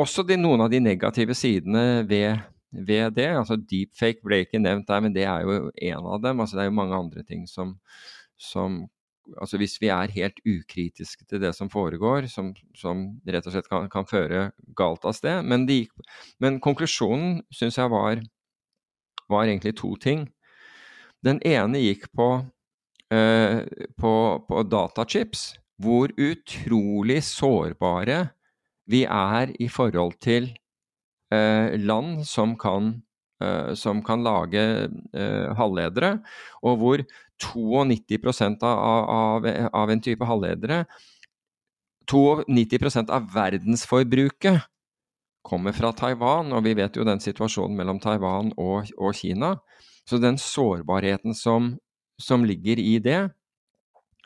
[0.00, 2.42] også de, noen av de negative sidene ved,
[2.74, 3.30] ved det.
[3.38, 6.40] altså Deepfake ble ikke nevnt der, men det er jo en av dem.
[6.40, 7.78] altså Det er jo mange andre ting som,
[8.36, 8.84] som
[9.40, 13.70] altså Hvis vi er helt ukritiske til det som foregår, som, som rett og slett
[13.70, 15.40] kan, kan, føre galt av sted.
[15.48, 15.86] Men, de,
[16.44, 18.20] men konklusjonen syns jeg var,
[19.28, 20.26] var, egentlig to ting.
[21.24, 22.28] Den ene gikk på,
[23.16, 23.64] eh,
[23.96, 25.54] på, på datachips.
[25.80, 28.33] Hvor utrolig sårbare
[28.90, 30.50] vi er i forhold til
[31.32, 32.94] eh, land som kan,
[33.42, 36.18] eh, som kan lage eh, halvledere,
[36.62, 37.04] og hvor
[37.40, 40.84] 92 av, av, av en type halvledere
[42.06, 44.60] 92% av verdensforbruket
[45.44, 49.56] kommer fra Taiwan, og vi vet jo den situasjonen mellom Taiwan og, og Kina.
[50.08, 51.74] Så den sårbarheten som,
[52.20, 53.20] som ligger i det,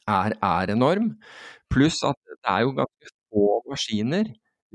[0.08, 1.12] er, er enorm.
[1.70, 4.30] Pluss at det er jo ganske få maskiner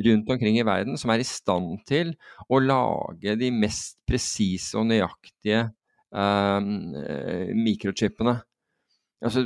[0.05, 2.15] rundt omkring i verden som er i stand til
[2.49, 5.67] å lage de mest presise og nøyaktige
[6.15, 8.39] eh, mikrochipene.
[9.23, 9.45] Altså,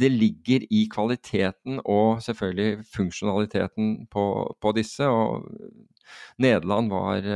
[0.00, 4.24] det ligger i kvaliteten og selvfølgelig funksjonaliteten på,
[4.56, 5.04] på disse.
[5.04, 5.44] og
[6.40, 7.26] Nederland var,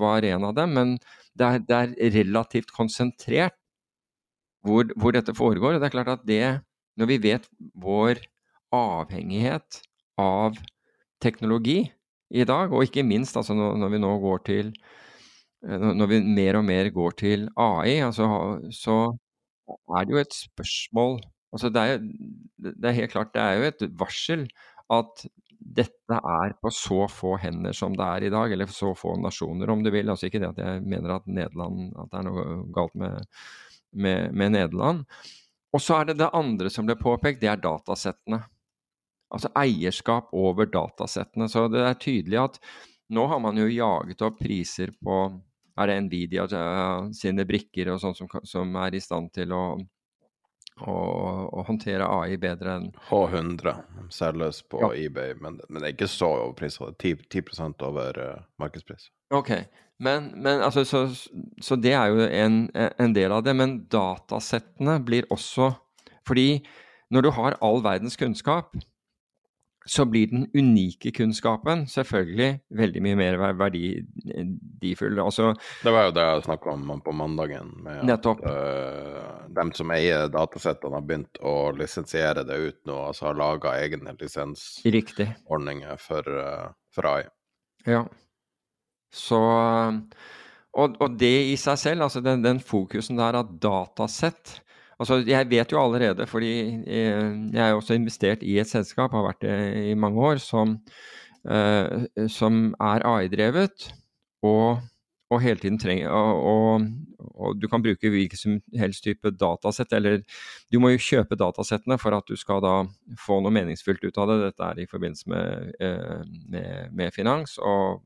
[0.00, 0.96] var, en av dem, men
[1.38, 3.54] det er, det er relativt konsentrert
[4.66, 5.76] hvor, hvor, dette foregår.
[5.76, 6.60] og det er klart at det,
[6.96, 8.22] Når vi vet vår
[8.72, 9.82] avhengighet
[10.18, 10.56] av
[11.22, 11.80] teknologi
[12.30, 14.72] i dag, og ikke minst altså når, vi nå går til
[15.66, 18.26] eh, når vi mer og mer går til AI, altså,
[18.74, 18.98] så
[19.66, 21.20] er det jo et spørsmål
[21.54, 22.00] altså det, er,
[22.66, 24.46] det er helt klart det er jo et varsel
[24.92, 25.26] at
[25.76, 29.70] dette er på så få hender som det er i dag, eller så få nasjoner,
[29.72, 30.10] om du vil.
[30.12, 32.44] Altså Ikke det at jeg mener at Nederland, at det er noe
[32.76, 33.24] galt med,
[33.92, 35.02] med, med Nederland.
[35.74, 38.44] Og så er det det andre som ble påpekt, det er datasettene
[39.32, 41.48] altså eierskap over datasettene.
[41.50, 42.60] Så det er tydelig at
[43.14, 45.26] nå har man jo jaget opp priser på
[45.76, 49.64] er det Nvidia uh, sine brikker og sånn som, som, er i stand til å,
[50.80, 50.94] å,
[51.52, 54.92] å håndtere AI bedre enn H100 selges på ja.
[55.04, 56.88] eBay, men, men, det er ikke så overprisa.
[56.96, 59.10] 10, 10 over uh, markedspris.
[59.36, 59.52] Ok,
[60.00, 61.04] men, men altså, så,
[61.60, 63.56] så, det er jo en, en, del av det.
[63.56, 65.72] Men datasettene blir også
[66.26, 66.60] Fordi
[67.12, 68.74] når du har all verdens kunnskap,
[69.86, 75.20] så blir den unike kunnskapen selvfølgelig veldig mye mer verdifull.
[75.22, 75.52] Altså,
[75.84, 77.72] det var jo det jeg snakka om på mandagen.
[77.84, 78.42] med nettopp.
[78.42, 82.98] at uh, dem som eier datasettene, har begynt å lisensiere det ut nå.
[83.08, 87.26] altså Har laga egne lisensordninger for, uh, for AI.
[87.86, 88.04] Ja.
[89.14, 89.40] Så
[90.76, 94.58] og, og, det i seg selv, altså den, den fokusen der av datasett
[94.96, 96.52] Altså, jeg vet jo allerede, fordi
[96.88, 99.56] eh, jeg har også investert i et selskap, har vært det
[99.90, 100.78] i mange år, som,
[101.44, 103.90] uh, som er AI-drevet.
[104.46, 104.78] Og,
[105.30, 106.82] og, hele tiden trenger og,
[107.18, 110.20] og, du kan bruke hvilken som helst type datasett, eller
[110.72, 112.74] du må jo kjøpe datasettene for at du skal da
[113.20, 114.36] få noe meningsfullt ut av det.
[114.44, 118.00] Dette er i forbindelse med, uh, med, med finans og,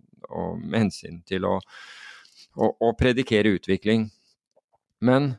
[0.59, 1.61] med hensyn til å,
[2.59, 4.09] å, å predikere utvikling.
[5.07, 5.37] Men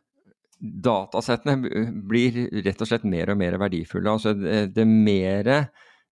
[0.61, 1.55] datasettene
[2.07, 4.13] blir rett og slett mer og mer verdifulle.
[4.13, 5.49] Altså det, det mer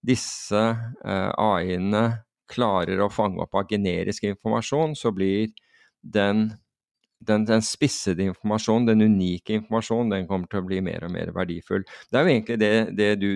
[0.06, 2.04] disse uh, AI-ene
[2.50, 5.52] klarer å fange opp av generisk informasjon, så blir
[6.02, 6.48] den,
[7.22, 11.34] den, den, spissede informasjonen, den unike informasjonen, den kommer til å bli mer og mer
[11.36, 11.86] verdifull.
[12.10, 13.30] Det er jo egentlig det, det du,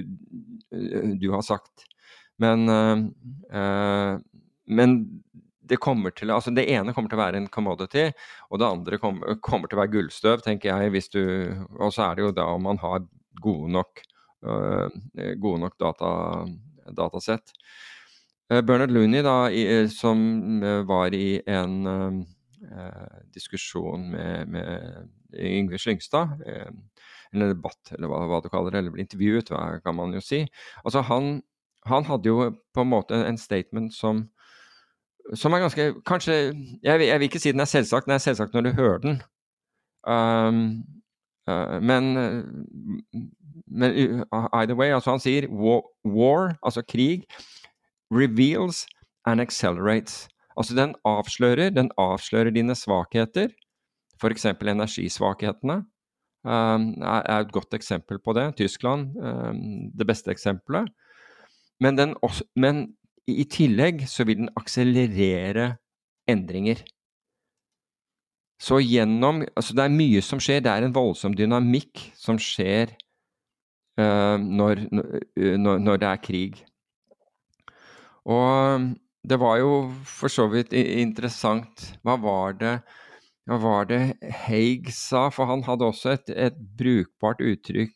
[1.19, 1.85] du, har sagt.
[2.41, 2.65] Men,
[3.53, 4.17] uh,
[4.65, 4.97] men
[5.73, 8.09] det kommer til altså Det ene kommer til å være en commodity,
[8.51, 10.93] og det andre kommer, kommer til å være gullstøv, tenker jeg.
[10.93, 11.23] hvis du,
[11.79, 13.01] Og så er det jo da om man har
[13.41, 14.03] gode nok,
[14.45, 14.87] uh,
[15.41, 16.11] gode nok data,
[16.93, 17.55] datasett.
[18.51, 26.37] Uh, Bernard Looney, da, i, som var i en uh, diskusjon med, med Yngve Slyngstad,
[27.33, 30.43] eller debatt, eller hva, hva, du kaller det, eller intervjuet, hva kan man jo si.
[30.83, 31.39] Altså han,
[31.89, 34.27] han hadde jo på en måte en statement som
[35.39, 36.33] som er ganske Kanskje
[36.83, 39.21] jeg, jeg, vil ikke si den er selvsagt, den er selvsagt når du hører den.
[40.03, 40.83] Um,
[41.47, 42.11] uh, men,
[43.67, 43.95] men
[44.27, 47.23] uh, either way, altså han sier war, war, altså krig,
[48.11, 48.85] reveals
[49.25, 50.27] and accelerates.
[50.57, 53.47] Altså den avslører, den avslører dine svakheter,
[54.21, 54.45] f.eks.
[54.45, 55.83] energisvakhetene.
[56.43, 58.55] Um, er, et godt eksempel på det.
[58.59, 60.91] Tyskland, um, det beste eksempelet.
[61.79, 62.15] Men, den,
[62.55, 62.95] men
[63.29, 65.77] i tillegg så vil den akselerere
[66.29, 66.83] endringer.
[68.63, 70.63] Så gjennom Altså det er mye som skjer.
[70.63, 72.93] Det er en voldsom dynamikk som skjer
[73.99, 76.61] uh, når, når, når, det er krig.
[78.23, 78.91] Og
[79.23, 79.73] det var jo
[80.07, 81.89] for så vidt interessant.
[82.03, 82.77] Hva var det,
[83.47, 84.01] hva var det
[84.45, 85.29] Haig sa?
[85.31, 87.95] For han hadde også et, et brukbart uttrykk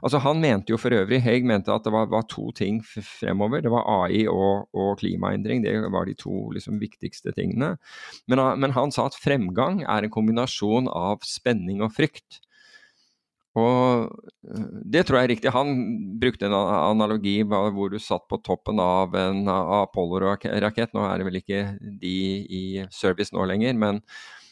[0.00, 3.62] Altså Han mente jo for øvrig, Haig mente at det var, var to ting fremover.
[3.64, 5.64] Det var AI og, og klimaendring.
[5.64, 7.74] Det var de to liksom, viktigste tingene.
[8.30, 12.40] Men, men han sa at fremgang er en kombinasjon av spenning og frykt.
[13.58, 14.10] Og
[14.46, 15.54] eh, det tror jeg er riktig.
[15.54, 15.72] Han
[16.22, 20.94] brukte en analogi hvor du satt på toppen av en Apollo-rakett.
[20.94, 24.04] Nå er det vel ikke de i service nå lenger, men,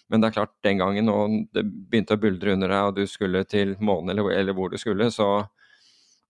[0.09, 3.05] men, det er klart den gangen og det begynte å buldre under deg og du
[3.11, 5.31] skulle til månen eller, eller hvor du skulle, så,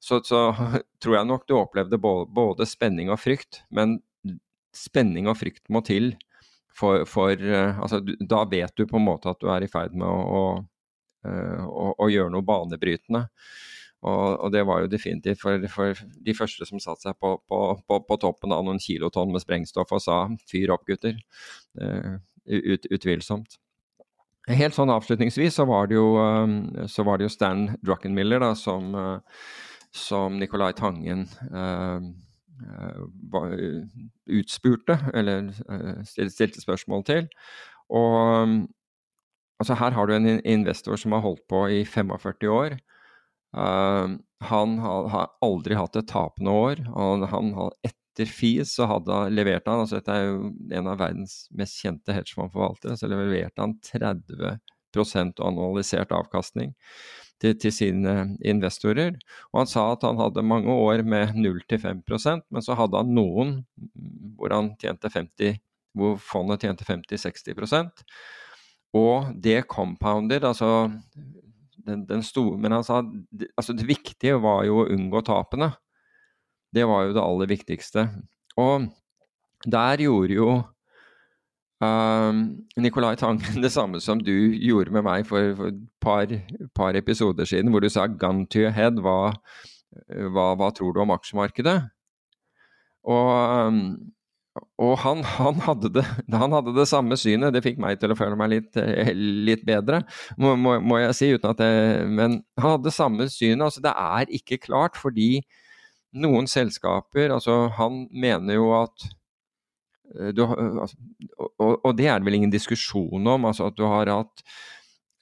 [0.03, 0.43] så, så,
[1.03, 3.63] tror jeg nok du opplevde både, både, spenning og frykt.
[3.71, 4.01] Men
[4.75, 6.13] spenning og frykt må til
[6.79, 9.97] for, for eh, altså, Da vet du på en måte at du er i ferd
[9.99, 10.43] med å, å
[11.27, 13.27] å, å gjøre noe banebrytende.
[13.99, 17.63] Og, og, det var jo definitivt for, for de første som satte seg på, på,
[17.83, 21.19] på, på, toppen av noen kilotonn med sprengstoff og sa 'fyr opp, gutter'.
[21.75, 23.59] Uh, ut, utvilsomt.
[24.49, 28.55] Helt sånn avslutningsvis så var det jo, uh, så var det jo Stan Druckenmiller da,
[28.57, 29.45] som, uh,
[29.95, 31.27] som Nicolai Tangen
[34.27, 35.53] utspurte, eller
[36.11, 37.29] stilte spørsmål til.
[37.95, 38.67] Og
[39.59, 42.77] Altså her har du en investor som har holdt på i 45 år.
[43.57, 46.83] Uh, han har, har, aldri hatt et tapende år.
[46.95, 47.73] Han, han har
[48.19, 52.15] etter FIS så hadde, leverte han, altså dette er jo en av verdens mest kjente
[52.17, 56.75] hedgefondforvaltere, så leverte han 30% annualisert avkastning
[57.39, 59.15] til, til, sine investorer.
[59.53, 63.55] Og han sa at han hadde mange år med 0-5% men så hadde han noen
[64.35, 65.63] hvor han tjente 50
[65.99, 68.03] hvor fondet tjente 50-60%
[68.97, 70.89] og det compounded, altså
[71.87, 73.03] den, den store, Men han sa
[73.57, 75.73] altså det viktige var jo å unngå tapene.
[76.75, 78.09] Det var jo det aller viktigste.
[78.61, 78.89] Og
[79.65, 80.51] der gjorde jo
[81.85, 82.33] uh,
[82.77, 86.27] Nicolai Tangen det samme som du gjorde med meg for, et par,
[86.75, 89.33] par, episoder siden, hvor du sa 'gun to your head', hva,
[90.35, 91.81] hva, hva tror du om aksjemarkedet?
[93.09, 93.83] Og um,
[94.79, 97.53] og han, han, hadde det, han, hadde det, samme synet.
[97.55, 100.03] Det fikk meg til å føle meg litt, eh, litt bedre,
[100.41, 101.31] må, må, jeg si.
[101.35, 101.71] uten at det,
[102.07, 103.65] Men han hadde det samme synet.
[103.69, 105.43] altså Det er ikke klart fordi
[106.17, 109.05] noen selskaper altså Han mener jo at
[110.17, 110.97] eh, du, altså,
[111.59, 113.49] og, det er det vel ingen diskusjon om.
[113.51, 114.45] altså At du har hatt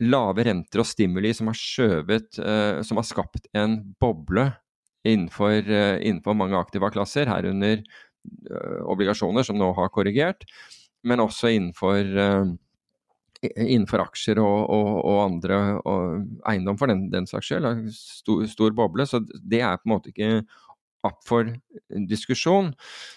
[0.03, 4.51] lave renter og stimuli som har skjøvet uh, Som har skapt en boble
[5.07, 7.85] innenfor, innenfor mange aktiva klasser, herunder
[8.51, 10.47] Eh, obligasjoner, som nå har korrigert,
[11.07, 12.45] men også innenfor, eh,
[13.55, 17.69] innenfor aksjer og, og, og andre og eiendom for den, den saks skyld.
[17.95, 19.07] Stor, stor, boble.
[19.07, 20.31] Så det er på en måte ikke
[21.07, 21.51] opp for
[22.11, 22.73] diskusjon.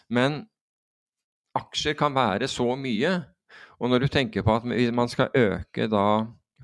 [0.09, 0.43] Men
[1.57, 3.19] aksjer kan være så mye.
[3.79, 6.05] Og når du tenker på at man skal øke da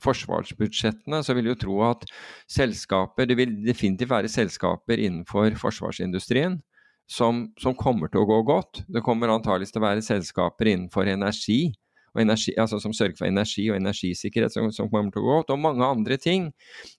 [0.03, 2.03] forsvarsbudsjettene, så vil du tro at
[2.51, 6.59] selskaper Det vil definitivt være selskaper innenfor forsvarsindustrien
[7.07, 8.83] som, som, kommer til å gå godt.
[8.89, 11.75] Det kommer antakeligvis til å være selskaper innenfor energi,
[12.23, 15.51] energi altså som sørger for energi og energisikkerhet som, som, kommer til å gå opp,
[15.53, 16.49] og mange andre ting.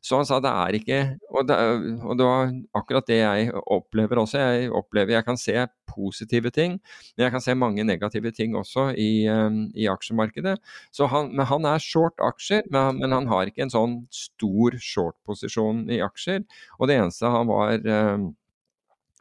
[0.04, 1.00] Så han sa det er ikke
[1.36, 1.56] Og det,
[2.04, 4.40] og det var akkurat det jeg opplever også.
[4.40, 5.54] Jeg opplever, jeg kan se
[5.90, 6.78] positive ting,
[7.16, 10.56] men jeg kan se mange negative ting også i, um, i aksjemarkedet.
[10.92, 14.76] Så han, men han er short aksjer, men, men, han har ikke en sånn stor
[14.80, 16.44] short-posisjon i aksjer.
[16.80, 18.30] Og det eneste han var um,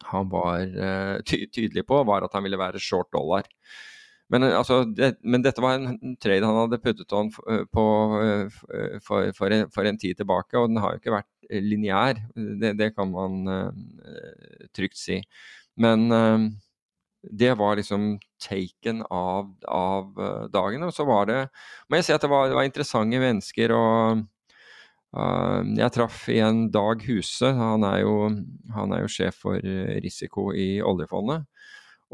[0.05, 0.61] han var
[1.25, 3.47] ty tydelig på, var at han ville være short dollar.
[4.33, 7.85] Men, uh, altså, det, men, dette var en trade han hadde puttet on uh, på
[9.05, 12.21] for, for, en, for, en, tid tilbake, og den har jo ikke vært lineær.
[12.33, 13.43] Det, det, kan man
[14.73, 15.19] trygt si.
[15.77, 16.07] Men
[17.21, 20.87] det var liksom taken av, av dagen.
[20.87, 21.37] Og så var det
[21.85, 23.75] Må jeg si at det var, det var interessante mennesker.
[23.77, 24.25] og
[25.15, 27.47] Uh, jeg traff igjen Dag Huse.
[27.55, 28.15] Han er, jo,
[28.75, 31.45] han er jo sjef for eh, risiko i oljefondet.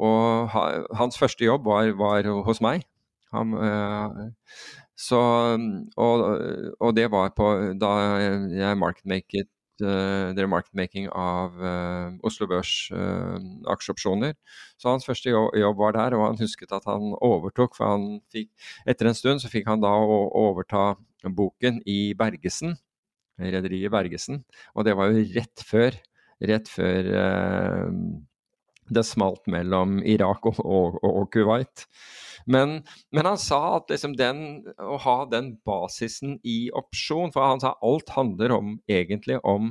[0.02, 0.52] Og
[0.98, 2.86] hans første jobb var, var hos meg.
[3.32, 4.58] Han, uh,
[5.00, 5.22] så,
[5.96, 6.24] og,
[6.80, 7.48] og, det var på
[7.80, 7.92] da
[8.52, 9.48] jeg marketmaket
[9.86, 12.74] uh, drev marketmaking av uh, Oslo Børs
[13.72, 14.36] aksjeopsjoner.
[14.82, 17.78] Så hans første jobb, var der, og han husket at han overtok.
[17.78, 18.52] For han fikk,
[18.90, 22.76] etter en stund så fikk han da overta boken i Bergesen
[23.50, 24.44] rederiet Bergesen.
[24.76, 25.96] Og det var jo rett før,
[26.52, 27.88] rett før eh,
[28.94, 31.86] det smalt mellom Irak og, og, og Kuwait.
[32.46, 32.80] Men,
[33.14, 37.76] men, han sa at liksom den, å ha den basisen i opsjon For han sa
[37.86, 39.70] alt handler om, egentlig om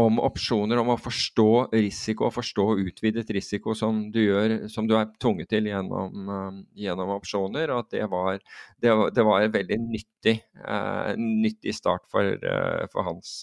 [0.00, 4.96] om opsjoner, om å forstå risiko og forstå utvidet risiko som du, gjør, som du
[4.98, 7.70] er tvunget til gjennom, uh, gjennom opsjoner.
[7.70, 8.40] Og at det var,
[8.82, 13.36] det, det var en veldig nyttig, uh, nyttig start for, uh, for hans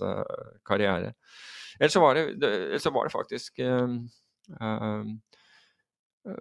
[0.67, 1.13] karriere.
[1.79, 2.51] Ellers så det,
[2.83, 3.63] så var det faktisk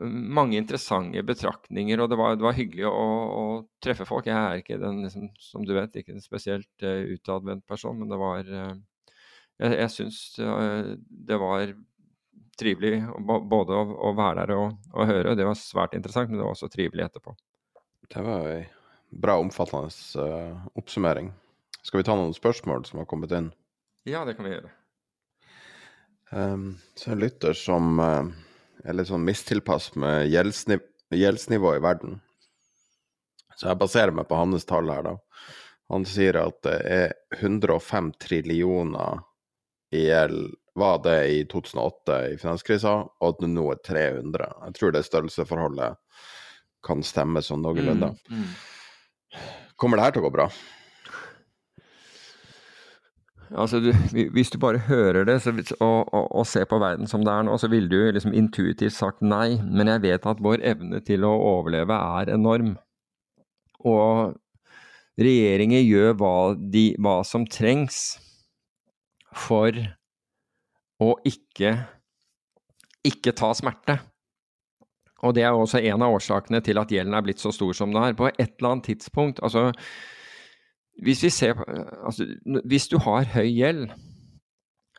[0.03, 3.05] mange interessante betraktninger, og det var, det var hyggelig å,
[3.41, 3.45] å,
[3.83, 4.29] treffe folk.
[4.29, 8.11] Jeg er ikke den, liksom, som du vet, ikke en spesielt uh, utadvendt person, men
[8.13, 8.75] det var uh,
[9.61, 11.73] Jeg, jeg syns uh, det var
[12.61, 15.37] trivelig både å, å være der og, og, høre.
[15.39, 17.35] Det var svært interessant, men det var også trivelig etterpå.
[18.11, 18.61] Det var ei
[19.11, 19.89] bra, omfattende
[20.21, 21.33] uh, oppsummering.
[21.81, 23.49] Skal vi ta noen spørsmål som har kommet inn?
[24.09, 24.75] Ja, det kan vi gjøre.
[26.31, 28.27] Um, så en lytter som uh,
[28.85, 32.21] er litt sånn mistilpass med gjeldsniv gjeldsnivå i verden.
[33.59, 35.17] Så jeg baserer meg på hans tall her, da.
[35.91, 39.25] Han sier at det er 105 trillioner
[39.91, 44.47] i gjeld var det i 2008 i finanskrisa, og at det nå er 300.
[44.69, 45.99] Jeg tror det størrelsesforholdet
[46.87, 48.13] kan stemme sånn noenlunde.
[48.31, 49.41] Mm, mm.
[49.81, 50.47] Kommer det her til å gå bra?
[53.51, 53.91] Altså, du,
[54.31, 57.47] hvis du bare hører det så, og, og, og, ser på verden som det er
[57.49, 59.59] nå, så ville du liksom intuitivt sagt nei.
[59.65, 62.77] Men jeg vet at vår evne til å overleve er enorm.
[63.81, 64.37] Og
[65.21, 68.21] regjeringer gjør hva, de, hva som trengs
[69.35, 69.75] for
[71.01, 71.75] å ikke,
[73.07, 73.99] ikke ta smerte.
[75.27, 77.93] Og det er også en av årsakene til at gjelden er blitt så stor som
[77.93, 78.17] den er.
[78.17, 79.71] På et eller annet tidspunkt altså
[81.03, 81.59] hvis, vi ser,
[82.05, 82.27] altså,
[82.65, 83.91] hvis du har høy gjeld,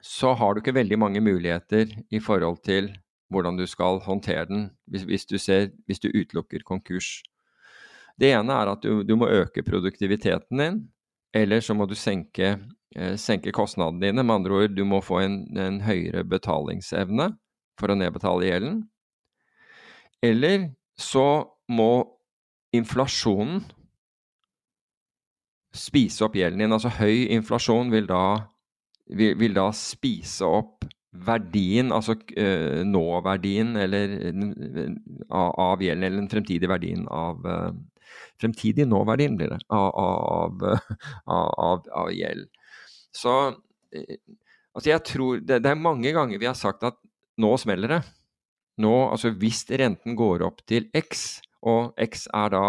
[0.02, 2.89] så har du ikke veldig mange muligheter i forhold til
[3.32, 7.22] hvordan du skal håndtere den, hvis, hvis, du, ser, hvis du, utelukker konkurs.
[8.20, 10.82] Det ene er at du, du må øke produktiviteten din,
[11.34, 12.58] eller så må du senke,
[12.95, 14.24] eh, senke, kostnadene dine.
[14.24, 17.32] Med andre ord, du må få en, en høyere betalingsevne
[17.80, 18.82] for å nedbetale gjelden.
[20.22, 22.04] Eller så må
[22.76, 23.64] inflasjonen
[25.76, 26.76] spise opp gjelden din.
[26.76, 28.24] Altså høy inflasjon vil da,
[29.11, 36.30] vil, vil da spise opp verdien, altså uh, nåverdien eller uh, av gjelden, eller den
[36.32, 37.72] fremtidige verdien av uh,
[38.41, 40.63] Fremtidig nåverdien, blir det, av, av,
[41.61, 42.47] av, av gjeld.
[43.13, 43.36] Så
[44.74, 46.97] altså jeg tror det, det, er mange ganger vi har sagt at
[47.39, 47.99] nå smeller det.
[48.82, 52.65] Nå, altså hvis renten går opp til X, og X er da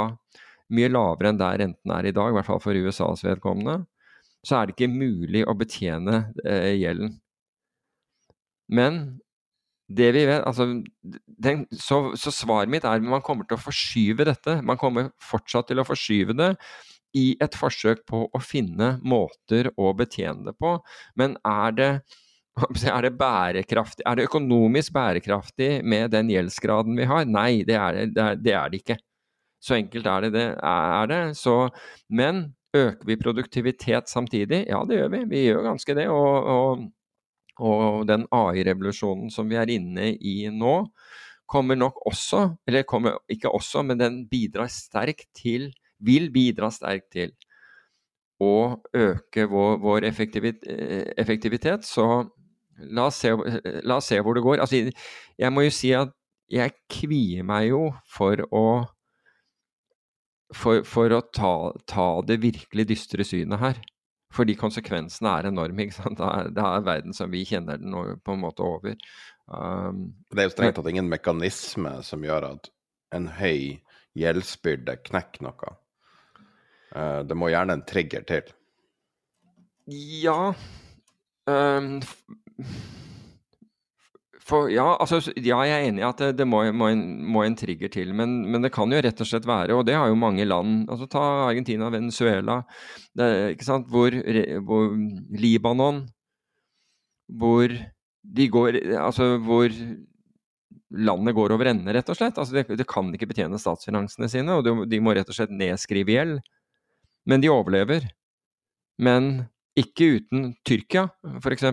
[0.72, 3.82] mye lavere enn der renten er i dag, i hvert fall for USAs vedkommende,
[4.42, 7.18] så er det ikke mulig å betjene eh, gjelden.
[8.72, 9.02] Men
[9.92, 10.66] det vi vet altså,
[11.26, 14.56] den, så, så, svaret mitt er at man kommer til å forskyve dette.
[14.64, 16.52] Man kommer fortsatt til å forskyve det
[17.18, 20.78] i et forsøk på å finne måter å betjene det på.
[21.18, 21.90] Men er det,
[22.94, 27.28] er det bærekraftig, er det økonomisk bærekraftig med den gjeldsgraden vi har?
[27.28, 28.98] Nei, det er det, det, er det ikke.
[29.62, 30.32] Så enkelt er det.
[30.34, 31.22] det, er det.
[31.38, 31.70] Så,
[32.10, 34.64] men øker vi produktivitet samtidig?
[34.68, 35.24] Ja, det gjør vi.
[35.30, 36.08] Vi gjør ganske det.
[36.10, 36.86] Og, og,
[37.62, 40.76] og den AI-revolusjonen som vi er inne i nå,
[41.52, 45.68] kommer nok også, eller kommer ikke også, men den bidrar sterkt til,
[46.00, 47.34] vil bidra sterkt til
[48.42, 51.84] å øke vår, vår effektivitet.
[51.86, 52.06] Så
[52.90, 53.34] la oss, se,
[53.84, 54.64] la oss, se, hvor det går.
[54.64, 54.80] Altså,
[55.38, 56.14] jeg må jo si at
[56.52, 58.64] jeg kvier meg jo for å
[60.56, 61.54] for, for å ta,
[61.88, 63.80] ta, det virkelig dystre synet her.
[64.32, 65.86] Fordi konsekvensene er enorme.
[65.86, 66.16] ikke sant?
[66.20, 68.96] Det er, det er verden som vi kjenner den på en måte over.
[69.46, 72.70] Um, det er jo strengt tatt ingen mekanisme som gjør at
[73.12, 73.82] en høy
[74.16, 75.74] gjeldsbyrde knekker noe.
[76.92, 78.52] Uh, det må gjerne en trigger til.
[80.22, 80.52] Ja
[81.50, 82.00] um,
[84.52, 87.42] for, ja, altså, ja, jeg er enig i at det, det må, må, en, må,
[87.46, 88.12] en, trigger til.
[88.16, 90.90] Men, men, det kan jo rett og slett være, og det har jo mange land
[90.92, 92.60] altså Ta Argentina, Venezuela,
[93.18, 94.14] det, ikke sant, hvor,
[94.68, 94.92] hvor,
[95.40, 96.04] Libanon
[97.32, 97.72] Hvor
[98.22, 99.72] de går Altså hvor
[100.92, 102.36] landet går over ende, rett og slett.
[102.36, 105.54] Altså, det, det kan ikke betjene statsfinansene sine, og de, de må rett og slett
[105.54, 106.42] nedskrive gjeld.
[107.28, 108.10] Men de overlever.
[109.00, 109.46] Men
[109.78, 111.06] ikke uten Tyrkia,
[111.40, 111.64] f.eks.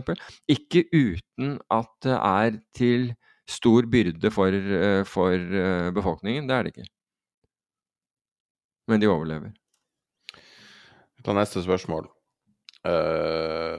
[0.51, 3.09] Ikke uten at det er til
[3.49, 6.47] stor byrde for, eh, for eh, befolkningen.
[6.47, 6.87] Det er det ikke.
[8.87, 9.51] Men de overlever.
[11.25, 12.07] Ta neste spørsmål.
[12.87, 13.75] Uh,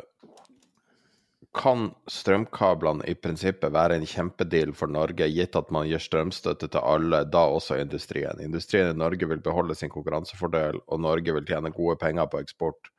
[1.57, 6.85] kan strømkablene i prinsippet være en kjempedeal for Norge, gitt at man gir strømstøtte til
[6.85, 8.43] alle, da også industrien?
[8.45, 12.93] Industrien i Norge vil beholde sin konkurransefordel, og Norge vil tjene gode penger på eksport.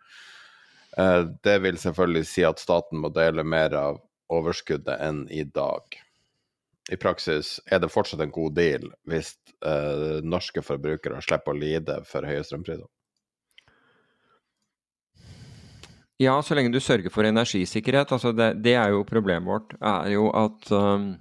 [0.97, 5.99] Eh, det vil selvfølgelig si at staten må dele mer av overskuddet enn i dag.
[6.91, 12.01] I praksis er det fortsatt en god deal hvis eh, norske forbrukere slipper å lide
[12.07, 12.89] for høye strømpriser.
[16.21, 18.11] Ja, så lenge du sørger for energisikkerhet.
[18.13, 19.73] Altså det, det er jo problemet vårt.
[19.79, 21.15] er jo at um,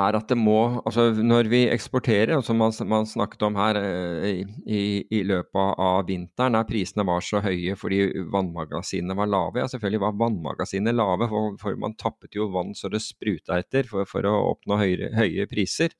[0.00, 3.78] er at det må Altså når vi eksporterer, og som man, man, snakket om her
[3.80, 9.62] eh, i, i, løpet av vinteren, der prisene var så høye fordi vannmagasinene var lave.
[9.62, 13.88] Ja, selvfølgelig var vannmagasinene lave, for, for, man tappet jo vann så det spruta etter
[13.90, 15.94] for, for å oppnå høyere, høye priser.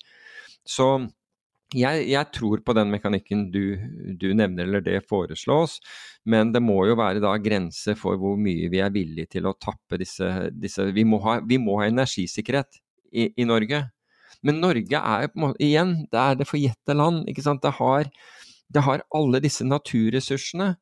[0.67, 0.91] Så
[1.75, 3.79] jeg, jeg, tror på den mekanikken du,
[4.19, 5.79] du, nevner, eller det foreslås,
[6.27, 9.55] men det må jo være da grenser for hvor mye vi er villige til å
[9.55, 12.81] tappe disse, disse vi, må ha, vi må ha energisikkerhet
[13.13, 13.85] i, Norge.
[14.47, 17.27] Men Norge er på en måte, igjen, det er det forjette land.
[17.29, 17.63] ikke sant?
[17.63, 18.11] Det har,
[18.73, 20.75] det har alle disse naturressursene.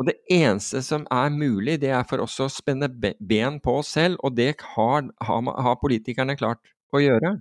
[0.00, 3.92] Og det eneste som er mulig, det er for oss å spenne ben på oss
[3.98, 7.36] selv, og det har, har, har politikerne klart å gjøre.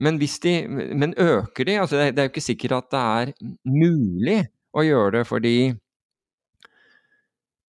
[0.00, 1.76] Men, de, men øker de?
[1.82, 3.32] Altså det, det er jo ikke sikkert at det er
[3.66, 4.38] mulig
[4.72, 5.56] å gjøre det, fordi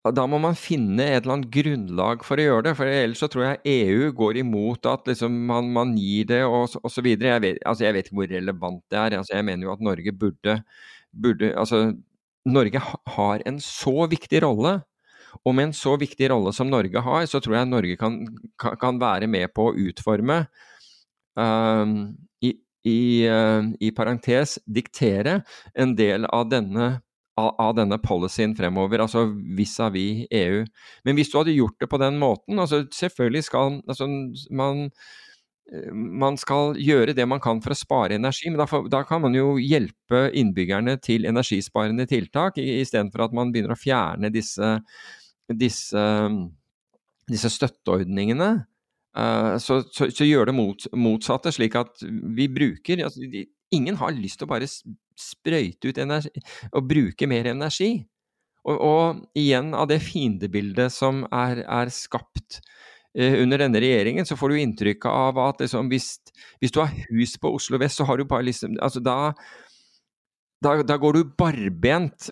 [0.00, 2.72] da må man finne et eller annet grunnlag for å gjøre det.
[2.78, 6.78] for Ellers så tror jeg EU går imot at liksom man, man, gir det og
[6.80, 7.10] osv.
[7.12, 9.18] Jeg, vet, altså jeg vet ikke hvor relevant det er.
[9.18, 10.54] Altså jeg mener jo at Norge burde,
[11.12, 11.82] burde altså
[12.48, 12.80] Norge
[13.16, 14.78] har en så viktig rolle.
[15.44, 18.16] Og med en så viktig rolle som Norge har, så tror jeg Norge kan,
[18.58, 20.40] kan være med på å utforme
[21.36, 21.92] um,
[22.42, 22.54] i,
[22.88, 25.42] i, uh, i parentes diktere
[25.76, 26.96] en del av denne
[27.38, 29.26] av, denne policyen fremover, altså
[29.56, 30.62] vis-à-vis EU.
[31.06, 34.08] Men hvis du hadde gjort det på den måten altså Selvfølgelig skal altså,
[34.50, 34.88] man
[35.94, 39.22] man skal gjøre det man kan for å spare energi, men da, for, da kan
[39.22, 44.72] man jo hjelpe innbyggerne til energisparende tiltak, istedenfor at man begynner å fjerne disse,
[45.46, 46.02] disse,
[47.30, 48.50] disse støtteordningene.
[49.14, 53.22] Uh, så, så, så, gjør det mot, motsatte, slik at vi bruker altså,
[53.74, 56.42] Ingen har lyst til å bare sprøyte ut energi
[56.72, 57.92] og bruke mer energi.
[58.68, 62.60] Og, og igjen, av det fiendebildet som er, er skapt
[63.16, 66.12] eh, under denne regjeringen, så får du inntrykk av at liksom, hvis,
[66.60, 69.32] hvis, du har hus på Oslo vest, så har du bare liksom altså da,
[70.60, 72.28] da, da, går du barbent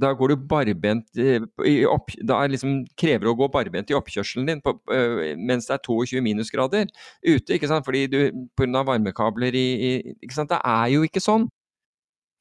[0.00, 4.48] Da går du barbent i opp, Da liksom krever det å gå barbent i oppkjørselen
[4.48, 4.76] din på,
[5.36, 7.84] mens det er 22 minusgrader ute, ikke sant?
[7.84, 8.18] fordi du
[8.56, 8.84] pga.
[8.84, 9.66] varmekabler i,
[10.24, 10.52] ikke sant?
[10.54, 11.48] Det er jo ikke sånn.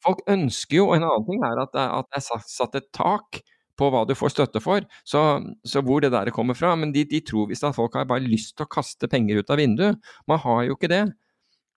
[0.04, 2.90] Folk ønsker jo Og en annen ting er at det, at det er satt et
[2.96, 3.44] tak
[3.80, 6.76] på hva du får støtte for, så, så hvor det der kommer fra.
[6.78, 9.50] Men de, de tror visst at folk har bare lyst til å kaste penger ut
[9.50, 10.12] av vinduet.
[10.30, 11.04] Man har jo ikke det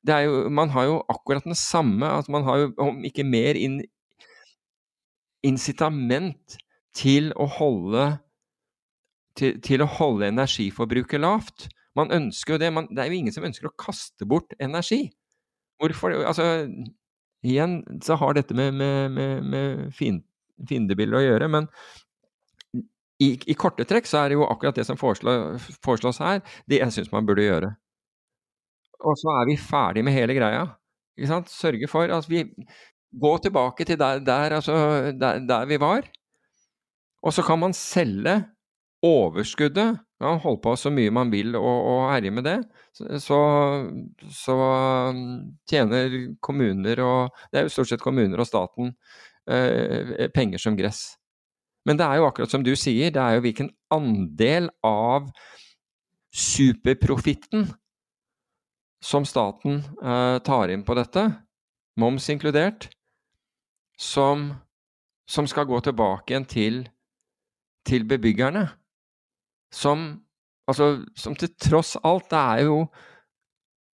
[0.07, 3.81] jo, man har jo akkurat den samme at Man har jo, om ikke mer, in,
[5.47, 6.59] incitament
[6.97, 8.07] til å holde
[9.37, 11.69] til, til, å holde energiforbruket lavt.
[11.97, 12.73] Man ønsker jo det.
[12.73, 15.11] Man, det er jo ingen som ønsker å kaste bort energi.
[15.81, 16.67] Hvorfor Altså,
[17.45, 20.23] igjen så har dette med, med, med, med fin,
[20.69, 21.69] fiendebilder å gjøre, men
[23.21, 26.81] i, i, korte trekk så er det jo akkurat det som foreslås, foreslås her, det
[26.83, 27.75] jeg syns man burde gjøre
[29.01, 30.67] og så er vi ferdig med hele greia.
[31.17, 31.53] Ikke sant?
[31.53, 32.45] Sørge for at vi
[33.21, 34.77] går tilbake til der, der, altså,
[35.17, 36.09] der, der vi var.
[37.23, 38.43] Og så kan man selge
[39.03, 39.99] overskuddet.
[40.21, 42.57] Man kan holde på så mye man vil og, og herje med det.
[43.21, 43.39] Så,
[44.33, 44.57] så,
[45.11, 48.95] um, tjener kommuner og Det er jo stort sett kommuner og staten
[49.51, 51.19] eh, penger som gress.
[51.87, 55.29] Men det er jo akkurat som du sier, det er jo hvilken andel av
[56.35, 57.69] superprofitten
[59.03, 61.29] som staten eh, tar inn på dette,
[62.01, 62.89] moms inkludert,
[63.99, 64.51] som,
[65.29, 66.81] som skal gå tilbake igjen til,
[67.89, 68.67] til bebyggerne.
[69.73, 70.07] Som,
[70.69, 72.77] altså, som til tross alt Det er jo,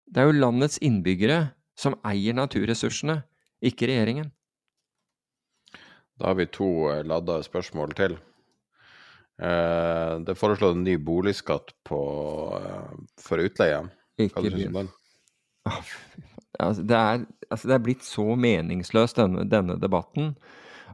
[0.10, 3.22] det er jo landets innbyggere som eier naturressursene,
[3.64, 4.32] ikke regjeringen.
[6.20, 8.18] Da har vi to eh, ladda spørsmål til.
[9.39, 12.00] Eh, det er foreslått en ny boligskatt på,
[13.24, 13.86] for utleie.
[14.20, 14.91] Den?
[16.59, 20.34] Altså, det, er, altså, det er blitt så meningsløst, denne, denne debatten,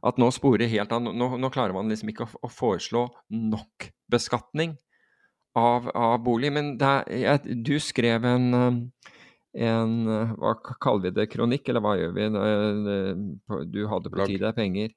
[0.05, 1.09] at nå sporer helt an.
[1.17, 4.75] Nå, nå, klarer man liksom ikke å, å foreslå nok beskatning
[5.57, 6.51] av, av bolig.
[6.53, 8.51] Men er, jeg, du skrev en,
[9.55, 9.95] en
[10.37, 10.53] Hva
[10.83, 11.29] kaller vi det?
[11.33, 12.29] Kronikk, eller hva gjør vi?
[13.73, 14.93] Du hadde på tide penger'.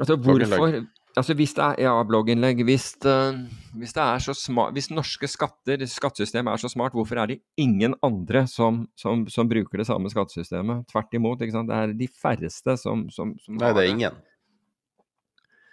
[0.00, 0.82] Altså, hvorfor,
[1.18, 2.62] Altså hvis det er, ja, blogginnlegg.
[2.68, 3.34] Hvis, uh,
[3.74, 7.40] hvis, det er så smart, hvis norske skatter, skattesystemet er så smart, hvorfor er det
[7.58, 10.86] ingen andre som, som, som bruker det samme skattesystemet?
[10.92, 11.42] Tvert imot.
[11.42, 11.70] ikke sant?
[11.70, 14.20] Det er de færreste som, som, som Nei, det er ingen.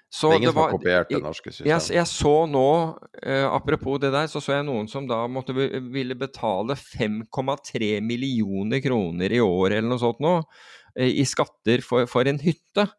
[0.10, 1.70] Så det er ingen som har kopiert det norske systemet?
[1.70, 2.68] Jeg, jeg så nå,
[3.22, 8.82] uh, apropos det der, så så jeg noen som da måtte ville betale 5,3 millioner
[8.82, 12.90] kroner i år eller noe sånt nå, uh, i skatter for, for en hytte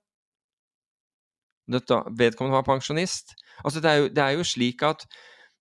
[1.69, 3.35] vedkommende var pensjonist.
[3.65, 5.05] Altså det, er jo, det er jo slik at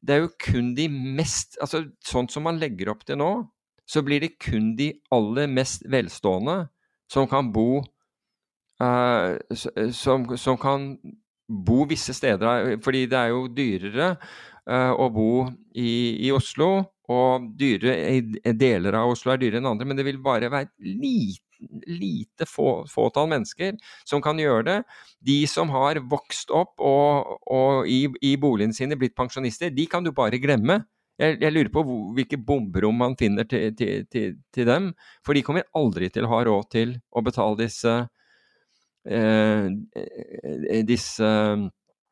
[0.08, 3.32] det er jo kun de mest altså Sånn som man legger opp til nå,
[3.88, 6.68] så blir det kun de aller mest velstående
[7.12, 7.82] som kan bo
[8.84, 9.38] uh,
[9.96, 10.92] som, som, kan
[11.48, 12.78] bo visse steder.
[12.84, 14.12] Fordi det er jo dyrere
[14.68, 15.32] uh, å bo
[15.74, 16.72] i, i, Oslo,
[17.08, 21.47] og dyrere deler av Oslo er dyrere enn andre, men det vil bare være lite
[21.88, 23.78] lite få, fåtall mennesker
[24.08, 24.78] som kan gjøre det.
[25.26, 30.06] De som har vokst opp og, og i, i boligen sine blitt pensjonister, de kan
[30.06, 30.82] du bare glemme.
[31.18, 31.82] Jeg, jeg lurer på
[32.14, 34.92] hvilke bomberom man finner til, til, til, til, dem.
[35.26, 37.94] For de kommer aldri til å ha råd til å betale disse,
[39.10, 39.66] eh,
[40.86, 41.32] disse,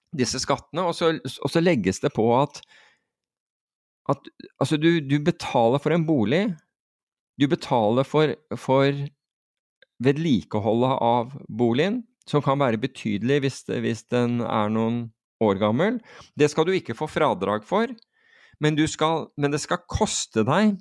[0.09, 0.87] disse skattene.
[0.89, 2.63] Og så, og så, legges det på at,
[4.09, 6.47] at altså du, du, betaler for en bolig.
[7.37, 9.05] Du betaler for, for
[10.03, 15.05] vedlikeholdet av boligen, som kan være betydelig hvis, hvis, den er noen
[15.43, 15.99] år gammel.
[16.35, 17.91] Det skal du ikke få fradrag for,
[18.63, 20.75] men, skal, men det skal koste deg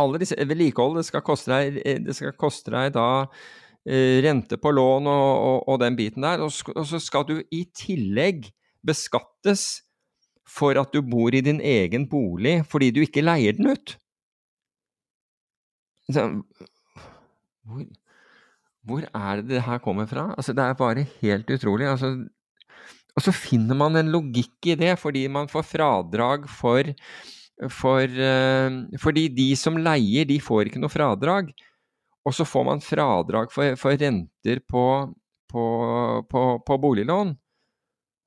[0.00, 3.08] alle disse vedlikehold, det skal koste deg, det skal koste deg da
[3.88, 6.44] eh, rente på lån og, og, og, den biten der.
[6.44, 8.50] Og, og, så skal du i tillegg
[8.86, 9.66] beskattes
[10.46, 13.96] for at du bor i din egen bolig fordi du ikke leier den ut.
[16.12, 16.28] Så,
[17.66, 17.86] hvor,
[18.86, 20.30] hvor er det det her kommer fra?
[20.38, 21.88] Altså, det er bare helt utrolig.
[21.90, 22.12] Altså,
[23.16, 26.90] og så finner man en logikk i det, fordi man får fradrag for,
[27.72, 31.50] for uh, Fordi de som leier, de får ikke noe fradrag.
[32.26, 34.84] Og så får man fradrag for, for renter på,
[35.50, 35.66] på,
[36.30, 37.32] på, på, boliglån.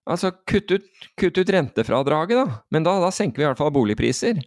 [0.10, 0.88] Altså, kutt ut,
[1.20, 2.62] kutt ut rentefradraget, da.
[2.74, 4.40] Men da, da, senker vi i hvert fall boligpriser.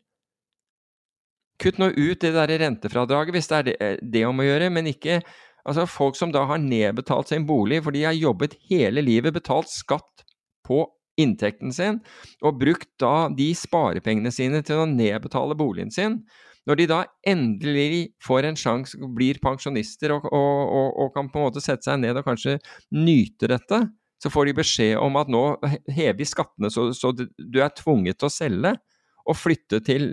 [1.62, 3.76] Kutt nå ut det der rentefradraget hvis det er det,
[4.16, 5.20] det om å gjøre, men ikke
[5.68, 9.70] Altså folk som da har nedbetalt sin bolig, for de har jobbet hele livet, betalt
[9.70, 10.24] skatt
[10.66, 10.84] på
[11.20, 12.00] inntekten sin,
[12.42, 16.22] og brukt da de sparepengene sine til å nedbetale boligen sin.
[16.68, 21.40] Når de da endelig får en sjanse, blir pensjonister og, og, og, og, kan på
[21.40, 22.58] en måte sette seg ned og kanskje
[22.94, 23.82] nyte dette,
[24.22, 25.42] så får de beskjed om at nå
[25.90, 28.76] hever vi skattene så, så du er tvunget til å selge
[29.22, 30.06] og flytte til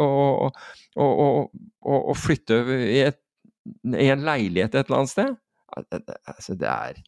[0.00, 0.56] og,
[1.00, 1.52] og,
[1.84, 3.20] og, flytte i et
[3.84, 5.34] i en leilighet et eller annet sted.
[5.76, 7.00] Altså, det er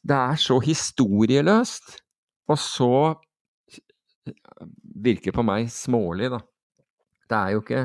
[0.00, 1.98] Det er så historieløst,
[2.48, 2.94] og så
[5.04, 6.40] virker på meg smålig, da.
[7.30, 7.82] Det er jo ikke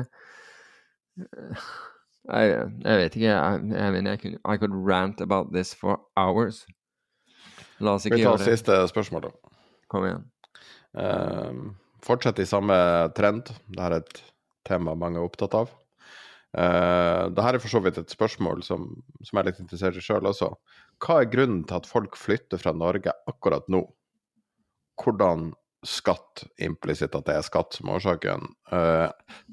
[2.26, 3.28] jeg, jeg vet ikke.
[3.28, 6.64] Jeg, jeg mener jeg kunne I could rant about this for hours.
[7.78, 8.40] La oss ikke gjøre det.
[8.40, 9.56] Vi tar siste spørsmål, da.
[9.92, 10.24] Kom igjen.
[10.96, 11.74] Uh,
[12.04, 12.76] fortsett i samme
[13.16, 13.52] trend.
[13.68, 14.22] Det er et
[14.66, 15.70] tema mange er opptatt av.
[16.56, 18.88] Uh, Dette er for så vidt et spørsmål som,
[19.20, 20.52] som jeg er litt interessert i sjøl også.
[21.02, 23.82] Hva er grunnen til at folk flytter fra Norge akkurat nå?
[24.96, 25.50] Hvordan
[25.86, 29.10] skatt, implisitt at det er skatt som er årsaken, uh,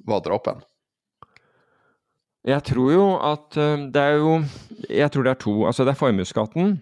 [0.07, 0.63] var dråpen?
[2.47, 4.39] Jeg tror jo at uh, det er jo
[4.89, 5.53] Jeg tror det er to.
[5.67, 6.77] Altså det er formuesskatten.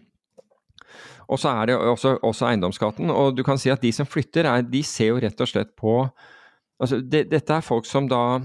[1.31, 3.09] Og så er det også, også, eiendomsskatten.
[3.09, 5.71] Og du kan si at de som flytter, er, de ser jo rett og slett
[5.79, 6.03] på
[6.81, 8.41] Altså, det, dette er folk som da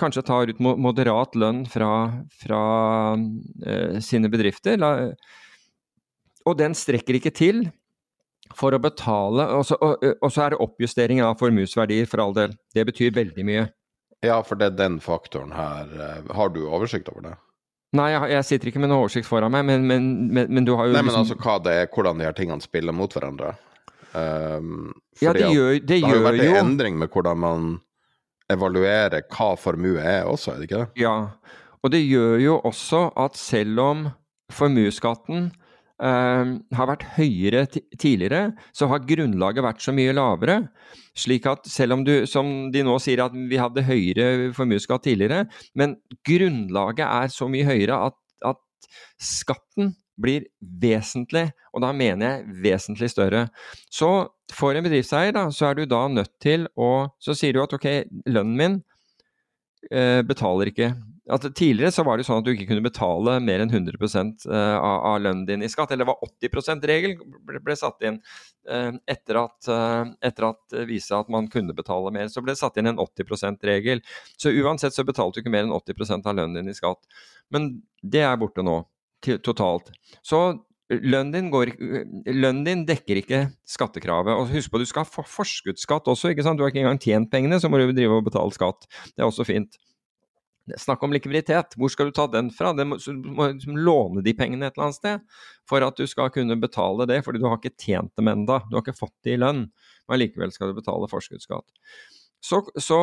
[0.00, 1.90] kanskje tar ut moderat lønn fra,
[2.40, 2.60] fra
[3.14, 4.92] uh, sine bedrifter, la,
[6.48, 7.66] og den strekker ikke til
[8.54, 12.34] for å betale Og så, og, og så er det oppjustering av formuesverdier, for all
[12.36, 12.52] del.
[12.76, 13.64] Det betyr veldig mye.
[14.24, 15.90] Ja, for det er den faktoren her.
[16.32, 17.34] Har du oversikt over det?
[17.94, 20.72] Nei, jeg, jeg sitter ikke med noe oversikt foran meg, men, men, men, men du
[20.74, 21.24] har jo Nei, men liksom...
[21.24, 23.52] altså hva det er, hvordan de her tingene spiller mot hverandre?
[24.14, 27.72] Um, ja, det gjør, det, det har jo vært en endring med hvordan man
[28.52, 31.02] evaluerer hva formue er også, er det ikke det?
[31.02, 31.16] Ja,
[31.82, 34.04] og det gjør jo også at selv om
[34.54, 35.48] formuesskatten
[36.02, 40.60] eh, har vært høyere tidligere, så har grunnlaget vært så mye lavere.
[41.18, 45.48] Slik at selv om du, som de nå sier at vi hadde høyere formuesskatt tidligere,
[45.78, 48.18] men grunnlaget er så mye høyere at,
[48.54, 53.46] at skatten blir vesentlig, og da mener jeg vesentlig større.
[53.92, 54.10] Så
[54.54, 57.72] for en bedriftseier, da, så er du da nødt til å Så sier du at
[57.72, 57.88] ok,
[58.28, 58.76] lønnen min
[59.90, 60.92] eh, betaler ikke
[61.32, 64.74] at Tidligere så var det sånn at du ikke kunne betale mer enn 100 eh,
[64.76, 65.94] av, av lønnen din i skatt.
[65.94, 67.14] Eller det var 80 %-regel
[67.48, 68.18] ble, ble, satt inn
[68.68, 72.28] eh, etter at, eh, etter at viste at man kunne betale mer.
[72.28, 74.04] Så ble det satt inn en 80 %-regel.
[74.36, 77.00] Så uansett så betalte du ikke mer enn 80% av lønnen din i skatt.
[77.54, 77.72] Men
[78.04, 78.82] det er borte nå,
[79.44, 79.90] totalt.
[80.26, 80.40] Så
[80.92, 81.72] lønnen din, går,
[82.28, 84.36] lønnen din, dekker ikke skattekravet.
[84.36, 86.60] Og husk på, du skal ha forskuddsskatt også, ikke sant.
[86.60, 88.88] Du har ikke engang tjent pengene, så må du drive og betale skatt.
[89.14, 89.78] Det er også fint.
[90.80, 91.76] Snakk om likviditet.
[91.76, 92.72] Hvor skal du ta den fra?
[92.76, 96.56] Du må liksom låne de pengene et eller annet sted for at du skal kunne
[96.60, 98.62] betale det, fordi du har ikke tjent dem enda.
[98.70, 99.66] Du har ikke fått det i lønn,
[100.08, 101.68] men likevel skal du betale forskuddsskatt.
[102.44, 102.98] Så, så,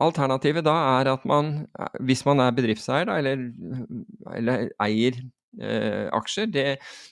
[0.00, 1.52] alternativet da er at man,
[2.00, 3.42] hvis man er bedriftseier da, eller,
[4.36, 5.18] eller eier
[5.60, 6.66] eh, aksjer, det,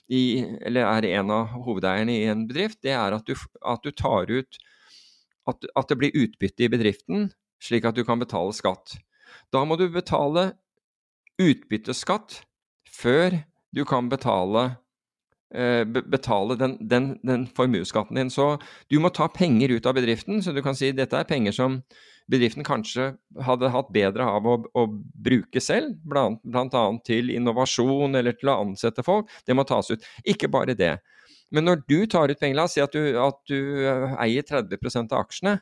[0.09, 3.91] i, eller er en av hovedeierne i en bedrift, det er at du, at du
[3.93, 4.59] tar ut
[5.49, 7.29] at, at det blir utbytte i bedriften,
[7.63, 8.97] slik at du kan betale skatt.
[9.53, 10.51] Da må du betale
[11.39, 12.41] utbytteskatt
[12.89, 13.41] før
[13.75, 14.65] du kan betale,
[15.53, 18.31] eh, betale den, den, den formuesskatten din.
[18.33, 18.57] Så
[18.89, 21.81] du må ta penger ut av bedriften, så du kan si dette er penger som
[22.29, 23.13] bedriften kanskje
[23.45, 29.05] hadde hatt bedre av å, å bruke selv, annet til innovasjon eller til å ansette
[29.05, 29.31] folk.
[29.47, 30.05] Det må tas ut.
[30.29, 30.97] Ikke bare det.
[31.49, 34.45] Men når du tar ut penger, la oss si at du, at du eh, eier
[34.45, 35.57] 30% av aksjene,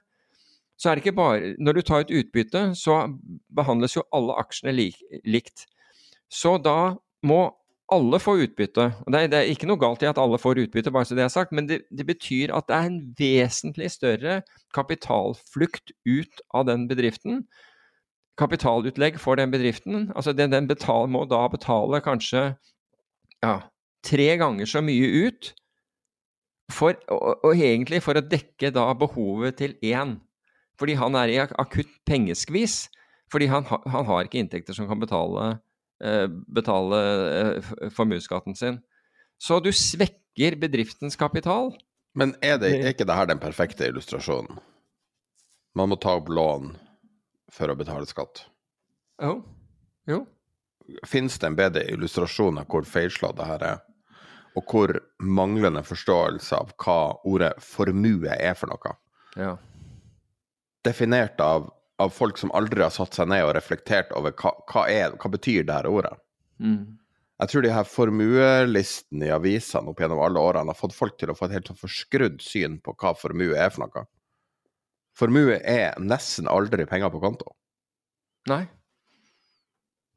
[0.77, 2.99] så er det ikke bare Når du tar ut utbytte, så
[3.49, 5.65] behandles jo alle aksjene lik, likt.
[6.29, 7.39] Så da må
[7.93, 8.85] alle får utbytte.
[9.05, 11.15] Og det er, det er, ikke noe galt i at alle får utbytte, bare så
[11.15, 14.41] det er sagt, men det, det, betyr at det er en vesentlig større
[14.75, 17.45] kapitalflukt ut av den bedriften.
[18.37, 20.11] Kapitalutlegg for den bedriften.
[20.15, 22.49] Altså den, den betal, må da betale kanskje
[23.43, 23.55] ja,
[24.05, 25.53] tre ganger så mye ut,
[26.73, 30.17] for, og, og egentlig for å dekke da behovet til én.
[30.77, 32.89] Fordi han er i akutt pengeskvis.
[33.31, 35.57] Fordi han, han har ikke inntekter som kan betale,
[36.47, 37.01] betale
[37.39, 38.79] eh, formuesskatten sin.
[39.37, 41.73] Så du svekker bedriftens kapital.
[42.17, 44.59] Men er, det, er ikke dette den perfekte illustrasjonen?
[45.77, 46.71] Man må ta opp lån
[47.53, 48.47] for å betale skatt.
[49.21, 49.39] Jo.
[50.09, 50.23] Jo.
[51.05, 53.83] Fins det en bedre illustrasjon av hvor feilslått det her er?
[54.57, 58.95] Og hvor manglende forståelse av hva ordet formue er for noe?
[59.37, 59.57] Ja
[60.87, 61.69] definert av,
[62.01, 65.31] av, folk som aldri har satt seg ned og reflektert over hva, hva, er, hva
[65.33, 66.13] betyr det her ordet.
[66.61, 66.97] Mm.
[67.37, 71.29] Jeg tror de her formuelistene i avisene opp gjennom alle årene har fått folk til
[71.29, 74.07] å få et helt sånn forskrudd syn på hva formue er for noe.
[75.17, 77.53] Formue er nesten aldri penger på konto.
[78.49, 78.63] Nei,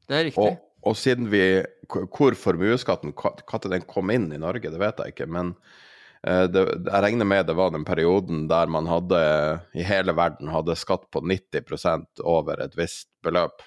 [0.09, 0.43] det er riktig.
[0.43, 1.43] Og, og siden vi
[1.91, 5.55] Hvor formuesskatten når den kom inn i Norge, det vet jeg ikke, men
[6.21, 9.21] det, jeg regner med det var den perioden der man hadde
[9.73, 13.63] i hele verden hadde skatt på 90 over et visst beløp.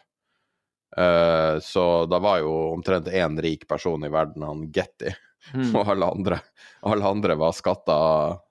[0.95, 5.11] Uh, så da var jo omtrent én rik person i verden, han Getty,
[5.55, 5.73] mm.
[5.79, 6.39] og alle andre,
[6.87, 7.97] alle andre var skatta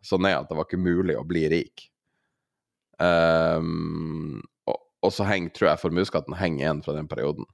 [0.04, 1.88] så ned at det var ikke mulig å bli rik.
[3.00, 7.48] Um, og, og, så henger, tror jeg formuesskatten henger igjen fra den perioden.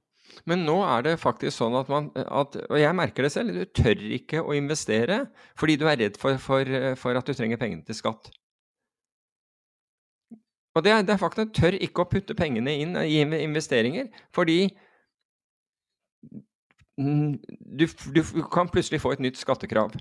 [0.48, 3.56] Men nå er det faktisk sånn at man at, Og jeg merker det selv.
[3.56, 5.24] Du tør ikke å investere
[5.58, 8.30] fordi du er redd for, for, for at du trenger pengene til skatt.
[10.78, 14.68] Og det er, det er faktisk tør ikke å putte pengene inn i investeringer, fordi
[17.00, 18.22] du, du
[18.52, 19.96] kan plutselig få et nytt skattekrav.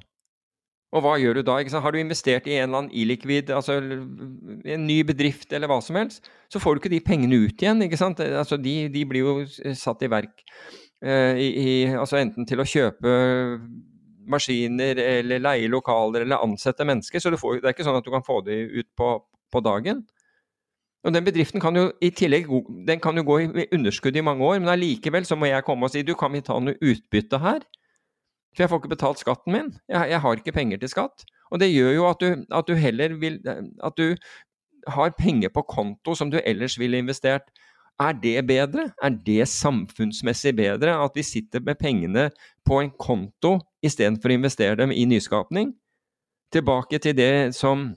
[0.89, 1.59] Og hva gjør du da?
[1.83, 5.99] Har du investert i en eller annen illikvid, altså en ny bedrift eller hva som
[5.99, 7.83] helst, så får du ikke de pengene ut igjen.
[7.85, 8.21] ikke sant?
[8.25, 10.41] Altså, de, de blir jo satt i verk
[11.05, 13.13] eh, i, i, altså enten til å kjøpe
[14.29, 17.21] maskiner eller leie lokaler eller ansette mennesker.
[17.21, 19.13] Så får, det er ikke sånn at du kan få de ut på,
[19.53, 20.07] på dagen.
[21.05, 22.49] Og Den bedriften kan jo i tillegg
[22.87, 25.87] den kan jo gå i underskudd i mange år, men allikevel så må jeg komme
[25.87, 27.63] og si du, kan vi ta noe utbytte her?
[28.55, 29.71] For jeg får ikke betalt skatten min.
[29.89, 31.25] Jeg, jeg, har ikke penger til skatt.
[31.49, 33.39] Og det gjør jo at du, at du heller vil
[33.83, 34.15] At du
[34.87, 37.49] har penger på konto som du ellers ville investert.
[37.99, 38.89] Er det bedre?
[39.03, 42.29] Er det samfunnsmessig bedre at vi sitter med pengene
[42.65, 45.73] på en konto istedenfor å investere dem i nyskapning?
[46.53, 47.91] Tilbake til det som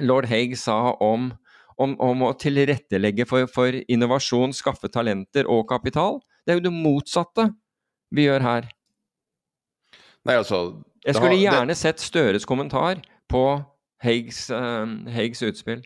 [0.00, 1.32] lord Haig sa om,
[1.76, 6.20] om, om å tilrettelegge for, for innovasjon, skaffe talenter og kapital.
[6.46, 7.50] Det er jo det motsatte
[8.14, 8.70] vi gjør her.
[10.28, 11.78] Nei, altså Jeg skulle har, gjerne det...
[11.80, 13.00] sett Støres kommentar
[13.30, 13.42] på
[14.02, 15.82] Haigs, uh, Haigs utspill.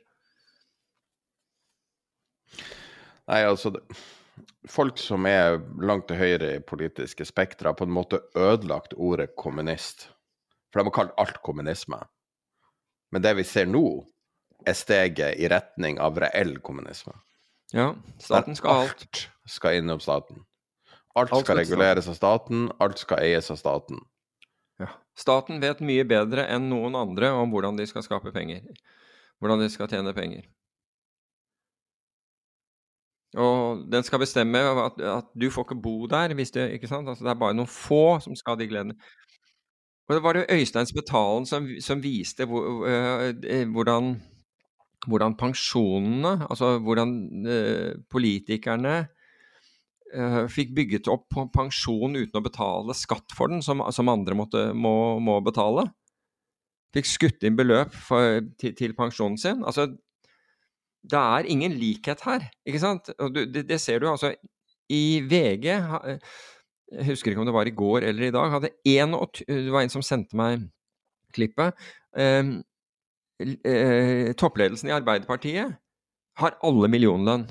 [3.26, 3.82] Nei, altså det...
[4.66, 9.28] Folk som er langt til høyre i politiske spektra, har på en måte ødelagt ordet
[9.38, 10.08] kommunist.
[10.72, 12.00] For de har kalt alt kommunisme.
[13.14, 13.84] Men det vi ser nå,
[14.66, 17.14] er steget i retning av reell kommunisme.
[17.74, 19.06] Ja, staten skal alt.
[19.06, 19.22] Alt
[19.54, 20.42] skal innom staten.
[21.14, 24.02] Alt Alt skal reguleres av staten, alt skal eies av staten.
[25.16, 28.66] Staten vet mye bedre enn noen andre om hvordan de skal skape penger.
[29.40, 30.44] Hvordan de skal tjene penger.
[33.36, 37.08] Og den skal bestemme at, at du får ikke bo der hvis det ikke sant?
[37.08, 38.96] Altså, det er bare noen få som skal ha de gledene.
[40.06, 44.14] Og det var det Øystein Spetalen som, som viste eh, hvordan,
[45.06, 49.06] hvordan pensjonene, altså hvordan øh, politikerne
[50.52, 55.18] fikk bygget opp pensjon uten å betale skatt for den, som, som andre måtte, må,
[55.18, 55.88] må betale.
[56.94, 59.64] Fikk skutt inn beløp for, til, til pensjonen sin.
[59.66, 59.88] Altså,
[61.06, 63.10] det er ingen likhet her, ikke sant?
[63.34, 64.32] Du, det, det ser du altså
[64.92, 68.50] i VG Jeg husker ikke om det var i går eller i dag.
[68.50, 70.68] hadde en, Det var en som sendte meg
[71.34, 71.74] klippet.
[72.16, 72.54] Eh,
[73.42, 75.76] eh, toppledelsen i Arbeiderpartiet
[76.40, 77.48] har alle millionlønn.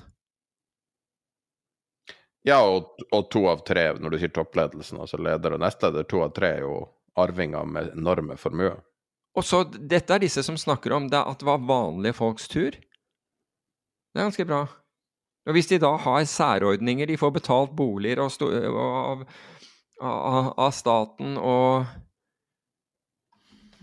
[2.45, 6.21] Ja, og, og to av tre, når du sier toppledelsen, altså leder og nestleder, to
[6.25, 6.75] av tre er jo
[7.17, 8.77] arvinger med enorme formuer.
[9.35, 12.75] Og så, Dette er disse som snakker om det at det var vanlige folks tur.
[12.75, 14.61] Det er ganske bra.
[15.45, 19.25] Og Hvis de da har særordninger, de får betalt boliger og sto, og av,
[20.01, 21.85] av, av staten og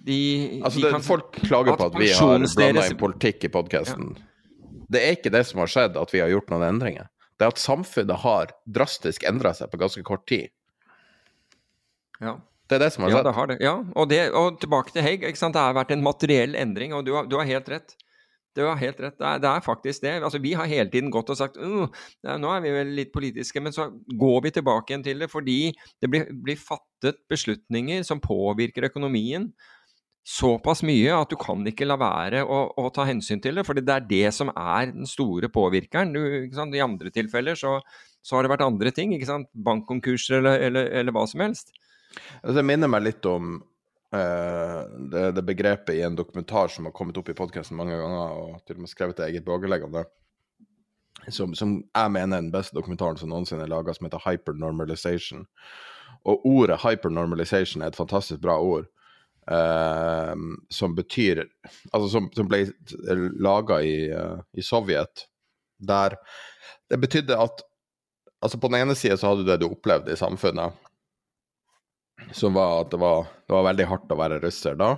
[0.02, 3.44] de, Altså, de det, kan- folk klager på at at vi har blanda inn politikk
[3.44, 4.14] i podkasten.
[4.92, 7.06] Det er ikke det som har skjedd, at vi har gjort noen endringer.
[7.38, 10.52] Det er at samfunnet har drastisk endra seg på ganske kort tid.
[12.20, 12.38] ja.
[12.70, 13.56] Det er det som har Ja, det har det.
[13.60, 15.26] Ja, og, det, og tilbake til Hegg.
[15.26, 17.96] Det har vært en materiell endring, og du har, du har helt rett.
[18.56, 19.16] Du har helt rett.
[19.18, 20.12] Det er, det er faktisk det.
[20.22, 21.84] Altså, vi har hele tiden gått og sagt uh,
[22.24, 25.28] er, nå er vi vel litt politiske, men så går vi tilbake igjen til det
[25.32, 25.58] fordi
[26.00, 29.50] det blir, blir fattet beslutninger som påvirker økonomien
[30.22, 33.82] såpass mye at du kan ikke la være å, å ta hensyn til det, fordi
[33.86, 36.14] det er det som er den store påvirkeren.
[36.14, 36.22] Du?
[36.22, 37.78] I andre tilfeller så,
[38.22, 39.16] så har det vært andre ting,
[39.52, 41.74] bankkonkurser eller, eller, eller hva som helst.
[42.42, 43.56] Altså, Det minner meg litt om
[44.14, 48.38] eh, det, det begrepet i en dokumentar som har kommet opp i podkasten mange ganger,
[48.38, 50.06] og til og med skrevet et eget bloggelegg om det,
[51.30, 55.44] som, som jeg mener er den beste dokumentaren som noensinne er laga, som heter hypernormalization.
[56.30, 58.86] Og ordet hypernormalization er et fantastisk bra ord.
[59.51, 60.34] Eh,
[60.70, 61.45] som betyr
[61.93, 62.64] Altså som, som ble
[63.43, 65.26] laga i, uh, i Sovjet,
[65.82, 66.16] der
[66.90, 67.64] det betydde at
[68.43, 70.74] Altså På den ene sida så hadde du det du opplevde i samfunnet,
[72.34, 74.97] som var at det var, det var veldig hardt å være russer da.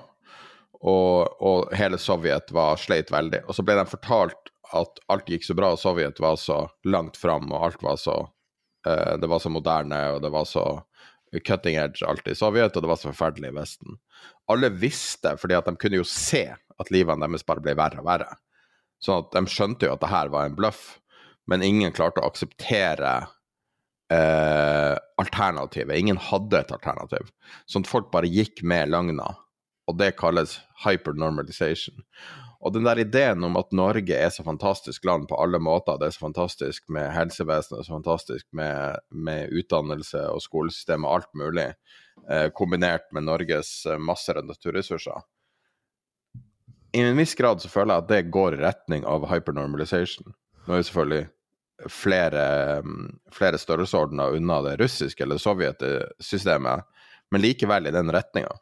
[0.81, 3.43] Og, og hele Sovjet var sleit veldig.
[3.45, 7.21] Og så ble de fortalt at alt gikk så bra, og Sovjet var så langt
[7.21, 10.65] fram, og alt var så uh, Det var så moderne, og det var så
[11.43, 13.99] cutting edge alt i Sovjet, og det var så forferdelig i Vesten.
[14.53, 18.09] Alle visste, fordi at de kunne jo se at livene deres bare ble verre og
[18.09, 18.37] verre.
[19.03, 20.99] Sånn at de skjønte jo at det her var en bløff,
[21.51, 23.15] men ingen klarte å akseptere
[24.13, 25.99] eh, alternativet.
[25.99, 27.29] Ingen hadde et alternativ.
[27.69, 29.29] Sånn at folk bare gikk med løgna,
[29.89, 32.05] og det kalles hypernormalization.
[32.65, 36.09] Og den der ideen om at Norge er så fantastisk land på alle måter, det
[36.09, 41.67] er så fantastisk med helsevesenet, så fantastisk med, med utdannelse og skolesystem og alt mulig,
[42.31, 45.21] eh, kombinert med Norges eh, masser av naturressurser.
[46.95, 50.33] I en viss grad så føler jeg at det går i retning av hypernormalization.
[50.65, 52.45] Nå er det selvfølgelig flere,
[52.87, 56.87] mm, flere størrelsesordener unna det russiske eller sovjetsystemet,
[57.35, 58.57] men likevel i den retninga.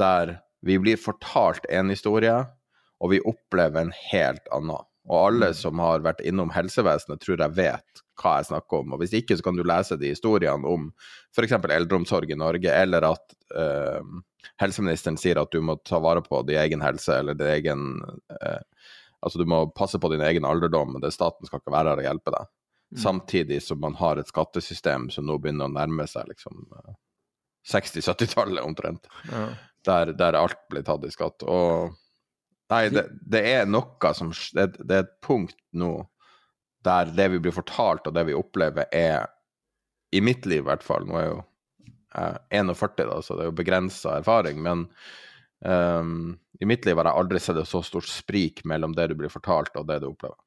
[0.00, 2.46] Der vi blir fortalt en historie,
[3.00, 4.84] og vi opplever en helt annen.
[5.08, 8.92] Og alle som har vært innom helsevesenet, tror jeg vet hva jeg snakker om.
[8.92, 10.90] Og hvis ikke, så kan du lese de historiene om
[11.32, 11.54] f.eks.
[11.54, 14.02] eldreomsorg i Norge, eller at eh,
[14.60, 17.86] helseministeren sier at du må ta vare på din egen helse, eller din egen
[18.40, 18.60] eh,
[19.18, 21.98] Altså, du må passe på din egen alderdom, men det staten skal ikke være her
[21.98, 22.50] og hjelpe deg.
[23.02, 26.92] Samtidig som man har et skattesystem som nå begynner å nærme seg liksom eh,
[27.72, 29.48] 60-70-tallet omtrent Ja.
[29.84, 31.42] der, der alt blir tatt i skatt.
[31.42, 31.96] Og
[32.72, 35.92] nei, det, det er noe som det, det er et punkt nå
[36.86, 39.26] der det vi blir fortalt og det vi opplever, er
[40.14, 41.04] I mitt liv, i hvert fall.
[41.04, 41.40] Nå er jeg jo
[42.16, 44.62] eh, 41, da, så det er jo begrensa erfaring.
[44.64, 44.86] Men
[45.60, 49.18] um, i mitt liv har jeg aldri sett et så stort sprik mellom det du
[49.18, 50.38] blir fortalt, og det du opplever.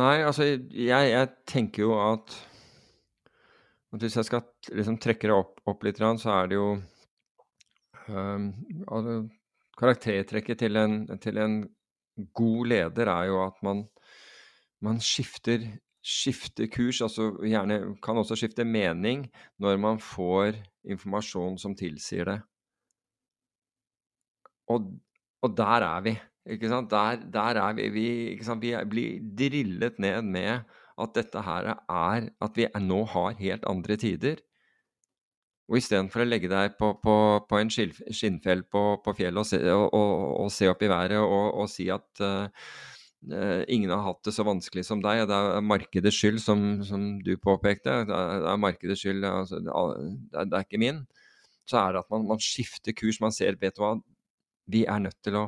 [0.00, 2.36] Nei, altså jeg, jeg tenker jo at,
[3.92, 6.68] at hvis jeg skal liksom trekke det opp, opp litt, så er det jo
[8.08, 8.46] um,
[8.86, 9.16] altså,
[9.82, 11.56] Karaktertrekket til en, til en
[12.36, 13.82] god leder er jo at man,
[14.84, 15.64] man skifter,
[16.02, 19.26] skifter kurs, altså gjerne kan også skifte mening
[19.58, 22.38] når man får informasjon som tilsier det.
[24.70, 24.86] Og,
[25.42, 26.14] og der er vi.
[26.52, 26.90] Ikke sant?
[26.90, 28.06] Der, der er vi, vi,
[28.42, 28.62] sant?
[28.62, 30.62] vi blir drillet ned med
[31.02, 34.42] at dette her er At vi nå har helt andre tider.
[35.72, 37.14] Og istedenfor å legge deg på, på,
[37.48, 40.10] på en skinnfell på, på fjellet og se, og, og,
[40.44, 44.84] og se, opp i været og si at uh, ingen har hatt det så vanskelig
[44.84, 48.02] som deg, det er markedets skyld, som, som du påpekte.
[48.04, 51.00] Det er, det er markedets skyld, altså, det, er, det, er, ikke min.
[51.64, 53.22] Så er det at man, man skifter kurs.
[53.24, 53.94] Man ser, vet du hva,
[54.68, 55.46] vi er nødt til å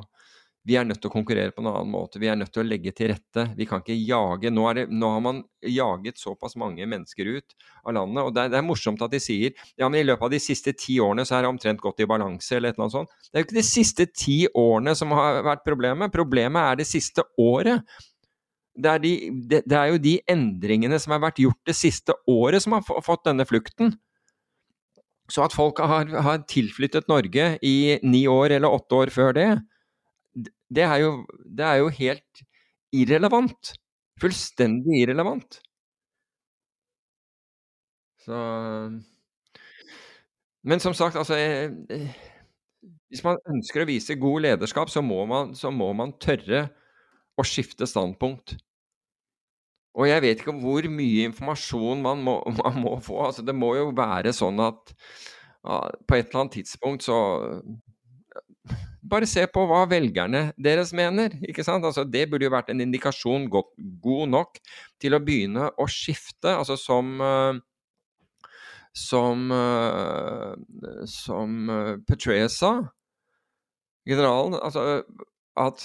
[0.65, 2.17] vi er nødt til å konkurrere på en annen måte.
[2.17, 3.43] Vi er nødt til å legge til rette.
[3.57, 7.53] Vi kan ikke jage Nå, det, nå har man jaget såpass mange mennesker ut
[7.85, 8.23] av landet.
[8.23, 10.39] og det er, det er, morsomt at de sier ja, men i løpet av de
[10.41, 13.13] siste ti årene så er det omtrent gått i balanse, eller et eller annet sånt.
[13.29, 16.13] Det er jo ikke de siste ti årene som har vært problemet.
[16.15, 17.85] Problemet er det siste året.
[18.75, 19.13] Det er, de,
[19.53, 23.05] det, det er jo de endringene som har vært gjort det siste året, som har
[23.05, 23.93] fått denne flukten.
[25.29, 29.47] Så at folk har, har tilflyttet Norge i ni år eller åtte år før det,
[30.75, 31.11] det er jo,
[31.57, 32.45] det er jo helt
[32.95, 33.73] irrelevant.
[34.21, 35.59] Fullstendig irrelevant.
[38.25, 38.37] Så
[40.63, 42.09] Men som sagt, altså eh,
[43.09, 46.67] Hvis man ønsker å vise god lederskap, så må man, så må man tørre
[47.37, 48.55] å skifte standpunkt.
[49.95, 53.21] Og jeg vet ikke hvor mye informasjon man må, man må få.
[53.29, 54.95] Altså, det må jo være sånn at
[55.65, 57.19] ja, på et eller annet tidspunkt så
[59.05, 61.35] bare se på hva velgerne deres mener.
[61.45, 61.85] ikke sant?
[61.85, 64.59] Altså, det burde jo vært en indikasjon god, nok
[65.01, 67.53] til å begynne å skifte, altså som uh,
[68.95, 70.55] som, uh,
[71.05, 72.71] som uh, Petraeus sa,
[74.07, 75.03] generalen, altså
[75.59, 75.83] at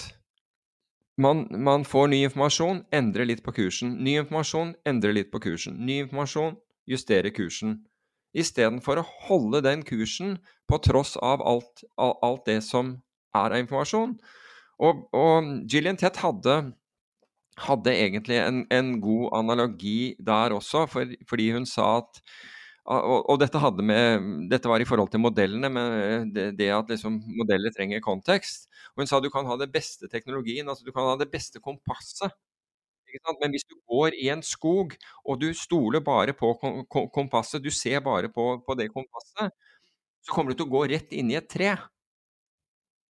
[1.20, 3.96] man, man, får ny informasjon, endrer litt på kursen.
[4.04, 5.76] Ny informasjon, endrer litt på kursen.
[5.86, 6.54] Ny informasjon,
[6.88, 7.80] justerer kursen.
[8.36, 10.36] Istedenfor å holde den kursen
[10.70, 12.98] på tross av alt, alt det som
[13.34, 14.14] er av informasjon.
[14.80, 16.60] Og, og Gillian Tett hadde,
[17.66, 22.22] hadde egentlig en, en, god analogi der også, for, fordi hun sa at
[22.90, 27.20] og, og dette, med, dette, var i forhold til modellene, men det, det at liksom
[27.36, 28.66] modeller trenger kontekst.
[28.94, 31.60] Og hun sa du kan ha det beste teknologien, altså du kan ha det beste
[31.62, 32.32] kompasset.
[33.40, 34.94] Men hvis du går i en skog,
[35.24, 36.52] og du stoler bare på
[37.14, 39.54] kompasset, du ser bare på, på det kompasset,
[40.20, 41.74] så kommer du til å gå rett inn i et tre.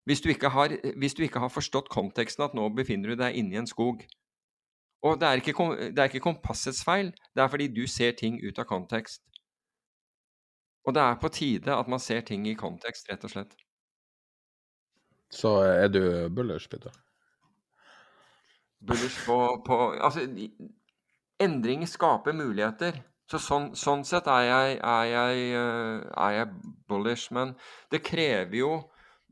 [0.09, 3.59] Hvis du, har, hvis du, ikke har, forstått konteksten at nå befinner du deg inni
[3.59, 4.01] en skog.
[5.05, 8.39] Og det er, ikke, det er ikke kompassets feil, det er fordi du ser ting
[8.41, 9.21] ut av kontekst.
[10.85, 13.53] Og det er på tide at man ser ting i kontekst, rett og slett.
[15.31, 16.01] Så er du
[16.33, 16.91] bullish, Peter?
[18.81, 20.25] Bullish på, på Altså,
[21.41, 23.01] endring skaper muligheter.
[23.31, 27.31] Så sånn, sånn sett er jeg, er, jeg, eh, er jeg bullish.
[27.35, 27.53] Men
[27.93, 28.73] det krever jo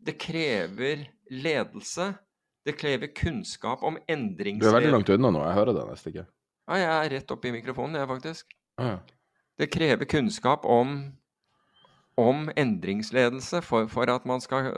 [0.06, 2.14] det krever ledelse.
[2.66, 4.64] Det krever kunnskap om endringsledelse.
[4.64, 6.26] Du er veldig langt unna nå, jeg hører det nesten ikke.
[6.70, 8.54] Ja, jeg er rett oppe i mikrofonen, jeg, faktisk.
[8.80, 9.00] Ah, ja.
[9.60, 11.00] Det krever kunnskap om,
[12.20, 14.70] om endringsledelse for, for, at man skal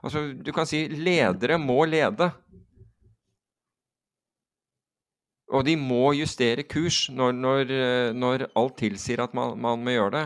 [0.00, 2.30] Altså, du kan si ledere må lede.
[5.54, 7.74] Og de må justere kurs når, når,
[8.18, 10.24] når alt tilsier at man, man må gjøre det,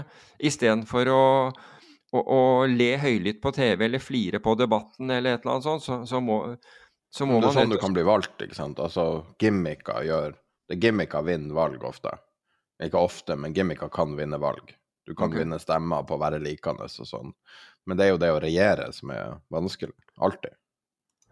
[0.48, 1.24] istedenfor å
[2.10, 5.84] å, å le høylytt på TV eller flire på debatten eller et eller annet sånt,
[5.84, 6.40] så, så må,
[7.10, 8.82] så må man Det er sånn du kan bli valgt, ikke sant.
[8.82, 10.36] Altså, gimmicker gjør
[10.70, 12.12] det Gimmicker vinner valg ofte.
[12.82, 14.70] Ikke ofte, men gimmicker kan vinne valg.
[15.08, 15.42] Du kan okay.
[15.42, 17.32] vinne stemmer på å være likende og sånn.
[17.88, 19.96] Men det er jo det å regjere som er vanskelig.
[20.22, 20.54] Alltid.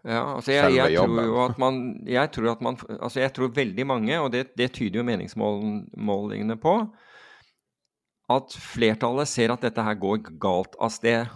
[0.07, 3.51] Ja, altså jeg, jeg tror jo at man Jeg tror at man Altså jeg tror
[3.51, 6.75] veldig mange, og det, det tyder jo meningsmålingene på,
[8.31, 11.27] at flertallet ser at dette her går galt av sted.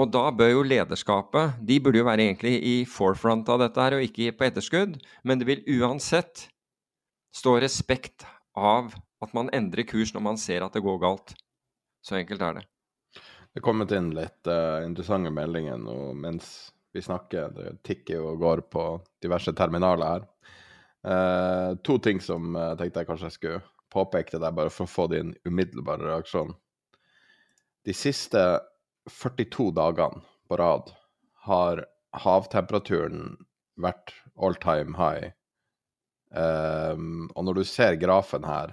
[0.00, 3.98] Og da bør jo lederskapet De burde jo være egentlig i forefront av dette her,
[3.98, 4.96] og ikke på etterskudd.
[5.22, 6.48] Men det vil uansett
[7.36, 8.24] stå respekt
[8.56, 11.36] av at man endrer kurs når man ser at det går galt.
[12.02, 12.71] Så enkelt er det.
[13.52, 17.52] Det er kommet inn litt uh, interessante meldinger nå mens vi snakker.
[17.52, 18.84] Det tikker jo og går på
[19.20, 20.24] diverse terminaler her.
[21.02, 23.62] Uh, to ting som jeg tenkte jeg kanskje jeg skulle
[23.92, 26.54] påpeke deg, bare for å få din umiddelbare reaksjon.
[27.84, 28.40] De siste
[29.10, 30.92] 42 dagene på rad
[31.48, 31.84] har
[32.22, 33.34] havtemperaturen
[33.80, 35.32] vært all time high.
[36.32, 38.70] Um, og når du ser grafen her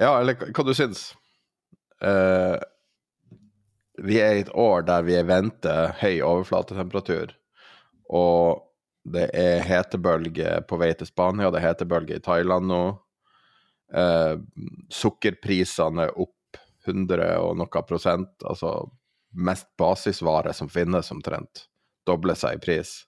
[0.00, 1.10] Ja, eller hva du syns?
[2.04, 2.60] Uh,
[4.04, 7.32] vi er i et år der vi venter høy overflatetemperatur.
[8.12, 8.64] Og
[9.04, 12.82] det er hetebølge på vei til Spania, det er hetebølge i Thailand nå.
[13.94, 14.40] Uh,
[14.92, 18.34] sukkerprisene er opp 100 og noe prosent.
[18.44, 18.76] Altså
[19.34, 21.66] mest basisvare som finnes, omtrent,
[22.06, 23.02] dobler seg i pris.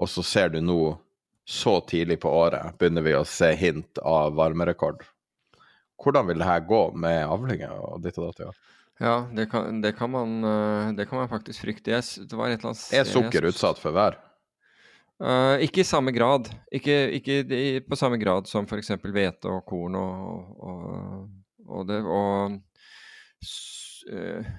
[0.00, 0.96] Og så ser du nå,
[1.44, 5.02] så tidlig på året, begynner vi å se hint av varmerekord.
[6.02, 8.46] Hvordan vil det her gå med avlinger og ditt og datt?
[8.48, 8.78] Ja?
[9.02, 11.90] Ja, det kan, det, kan man, eh, det kan, man, faktisk frykte.
[12.00, 14.18] Det var et eller annet Er sukker utsatt for vær?
[15.22, 16.48] Uh, ikke i samme grad.
[16.74, 18.90] Ikke, ikke på samme grad som f.eks.
[18.98, 21.28] hvete og korn og, og,
[21.68, 22.00] og det.
[22.02, 22.56] Og
[24.10, 24.52] uh,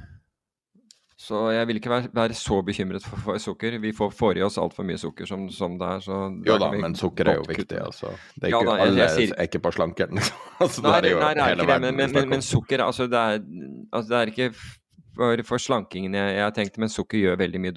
[1.23, 3.77] så jeg vil ikke være, være så bekymret for, for, sukker.
[3.79, 6.01] Vi får, får i oss altfor mye sukker som, som det er.
[6.03, 8.11] Så jo da, men sukker er jo viktig, altså.
[8.35, 9.35] Det er ikke, ja, da, jeg, alle jeg sier...
[9.37, 10.19] er ikke på slanken.
[10.63, 13.21] altså, nei, det er, nei, det er ikke det, men, men, men, sukker altså det,
[13.21, 13.45] er,
[13.93, 14.49] altså det er ikke
[15.15, 17.73] for, for slankingen jeg, jeg tenkte, men sukker gjør veldig mye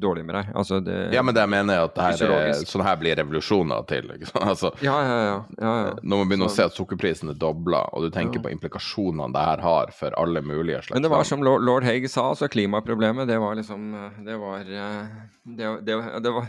[0.00, 0.52] dårlig med deg.
[0.56, 3.88] Altså det, ja, men det mener jeg at det her er, sånn her blir revolusjoner
[3.90, 4.12] til.
[4.48, 5.90] Altså, ja, ja, ja, ja, ja.
[6.00, 9.34] Når man begynner så, å se at sukkerprisen er dobla, og du tenker på implikasjonene
[9.34, 12.48] det her har for alle mulige slags Men det var som lord Haig sa, altså
[12.48, 13.90] klimaproblemet, det var liksom
[14.24, 16.48] Det var Det, det, det var,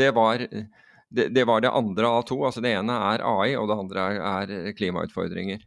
[0.00, 0.46] det var
[1.14, 2.40] det, det, var det andre av to.
[2.46, 5.62] altså Det ene er AI, og det andre er, er klimautfordringer.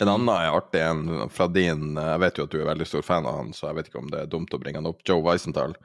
[0.00, 3.04] En annen er artig en fra din Jeg vet jo at du er veldig stor
[3.06, 5.04] fan av han, så jeg vet ikke om det er dumt å bringe han opp.
[5.06, 5.76] Joe Weisenthal.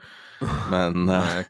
[0.72, 1.44] Men Nei,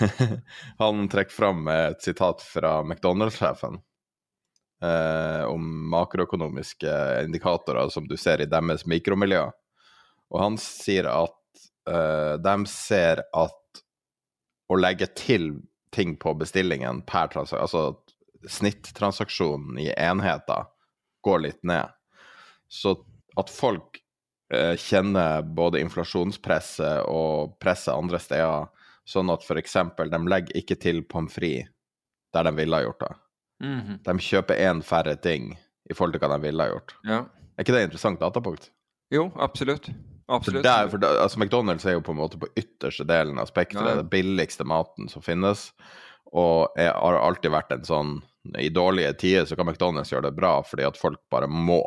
[0.82, 3.78] han trekker fram et sitat fra McDonald's-sjefen
[4.82, 6.96] eh, om makroøkonomiske
[7.28, 9.44] indikatorer som du ser i deres mikromiljø.
[10.34, 13.82] Og han sier at eh, de ser at
[14.66, 15.52] å legge til
[15.94, 20.66] ting på bestillingen per transaksjon, altså snittransaksjonen i enheter
[21.26, 21.92] går litt ned.
[22.68, 22.96] Så
[23.36, 24.00] at folk
[24.54, 28.68] eh, kjenner både inflasjonspresset og presset andre steder,
[29.06, 29.78] sånn at f.eks.
[29.98, 31.72] de legger ikke til pommes frites
[32.34, 33.14] der de ville ha gjort det.
[33.64, 33.98] Mm -hmm.
[34.04, 35.58] De kjøper én færre ting
[35.90, 36.96] i forhold til hva de ville ha gjort.
[37.04, 37.24] Ja.
[37.56, 38.70] Er ikke det et interessant datapunkt?
[39.10, 39.88] Jo, absolutt.
[40.28, 40.66] Absolutt.
[40.66, 43.46] For der, for da, altså McDonald's er jo på en måte på ytterste delen av
[43.46, 43.88] spekteret.
[43.88, 44.02] Ja.
[44.02, 45.72] Den billigste maten som finnes.
[46.32, 48.22] Og er, har alltid vært en sånn
[48.58, 51.80] i dårlige tider så kan McDonald's gjøre det bra fordi at folk bare må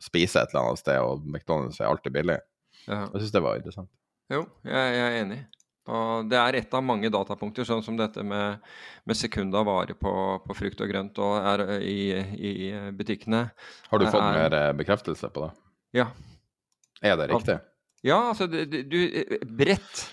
[0.00, 2.38] spise et eller annet sted, og McDonald's er alltid billig.
[2.86, 3.06] Ja.
[3.12, 3.90] Jeg syns det var interessant.
[4.30, 5.40] Jo, jeg, jeg, er enig.
[5.90, 8.60] Og det er ett av mange datapunkter, sånn som dette med,
[9.08, 10.12] med av vare på,
[10.44, 12.52] på, frukt og grønt og er i, i
[12.94, 13.48] butikkene.
[13.90, 15.50] Har du fått er, mer eh, bekreftelse på det?
[16.00, 16.06] Ja.
[17.02, 17.58] Er det riktig?
[18.06, 19.00] Ja, altså du,
[19.44, 20.04] Bredt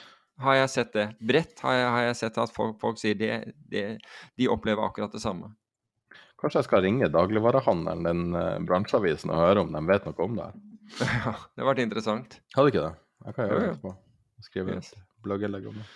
[0.44, 1.08] har jeg sett det.
[1.20, 3.32] Bredt har jeg, har jeg sett at folk, folk sier det,
[3.70, 3.86] det,
[4.40, 5.54] de opplever akkurat det samme.
[6.38, 10.36] Kanskje jeg skal ringe dagligvarehandelen, den uh, bransjeavisen, og høre om de vet noe om
[10.38, 10.52] det.
[11.04, 12.38] Ja, det ble interessant.
[12.56, 12.92] Hadde ikke det?
[13.26, 13.94] Jeg kan gjøre det etterpå.
[14.46, 14.92] Skrive yes.
[14.94, 15.88] et blogginnlegg om det.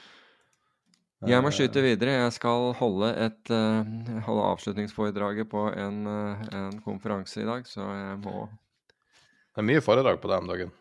[1.30, 2.16] Jeg må skyte videre.
[2.18, 8.18] Jeg skal holde, et, uh, holde avslutningsforedraget på en, en, konferanse i dag, så jeg
[8.26, 10.74] må Det er mye foredrag på deg om dagen?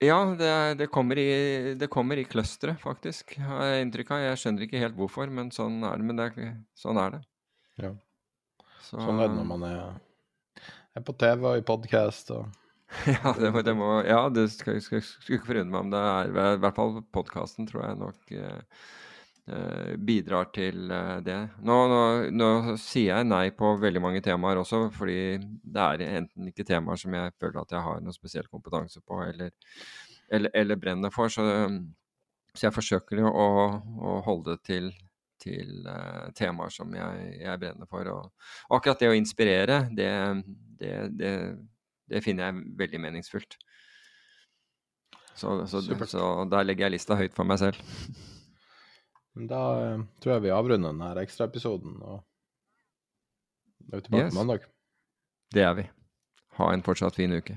[0.00, 3.36] Ja, det, det kommer i, det i clusteret, faktisk.
[3.40, 4.22] Har jeg inntrykk av.
[4.28, 6.04] Jeg skjønner ikke helt hvorfor, men sånn er det.
[6.04, 7.20] Men det, sånn er det.
[7.80, 7.92] Ja.
[8.86, 10.64] Så, sånn er det når man er,
[10.96, 12.48] er på TV og i podkast og
[13.06, 16.00] ja, det må, det må, ja, det skal, skal, skal ikke forundre meg om det
[16.00, 18.80] er I hvert fall podkasten tror jeg nok eh,
[19.46, 21.38] eh, bidrar til eh, det.
[21.62, 22.00] Nå, nå,
[22.34, 22.48] nå,
[22.82, 27.14] sier jeg nei på veldig mange temaer også, fordi det er enten ikke temaer som
[27.14, 29.54] jeg føler at jeg har noe spesiell kompetanse på, eller,
[30.26, 31.30] eller, eller brenner for.
[31.30, 31.46] Så,
[32.56, 33.46] så jeg forsøker å,
[34.02, 34.90] å holde det til
[35.40, 38.08] til uh, temaer som jeg, jeg, brenner for.
[38.12, 40.10] Og akkurat det å inspirere, det,
[40.80, 41.32] det, det,
[42.10, 43.56] det finner jeg veldig meningsfullt.
[45.34, 47.80] Så, så, så, der legger jeg lista høyt for meg selv.
[49.50, 52.20] Da uh, tror jeg vi avrunder denne ekstraepisoden, og
[53.90, 54.36] er vi tilbake yes.
[54.36, 54.68] mandag.
[55.54, 55.88] Det er vi.
[56.58, 57.56] Ha en fortsatt fin uke.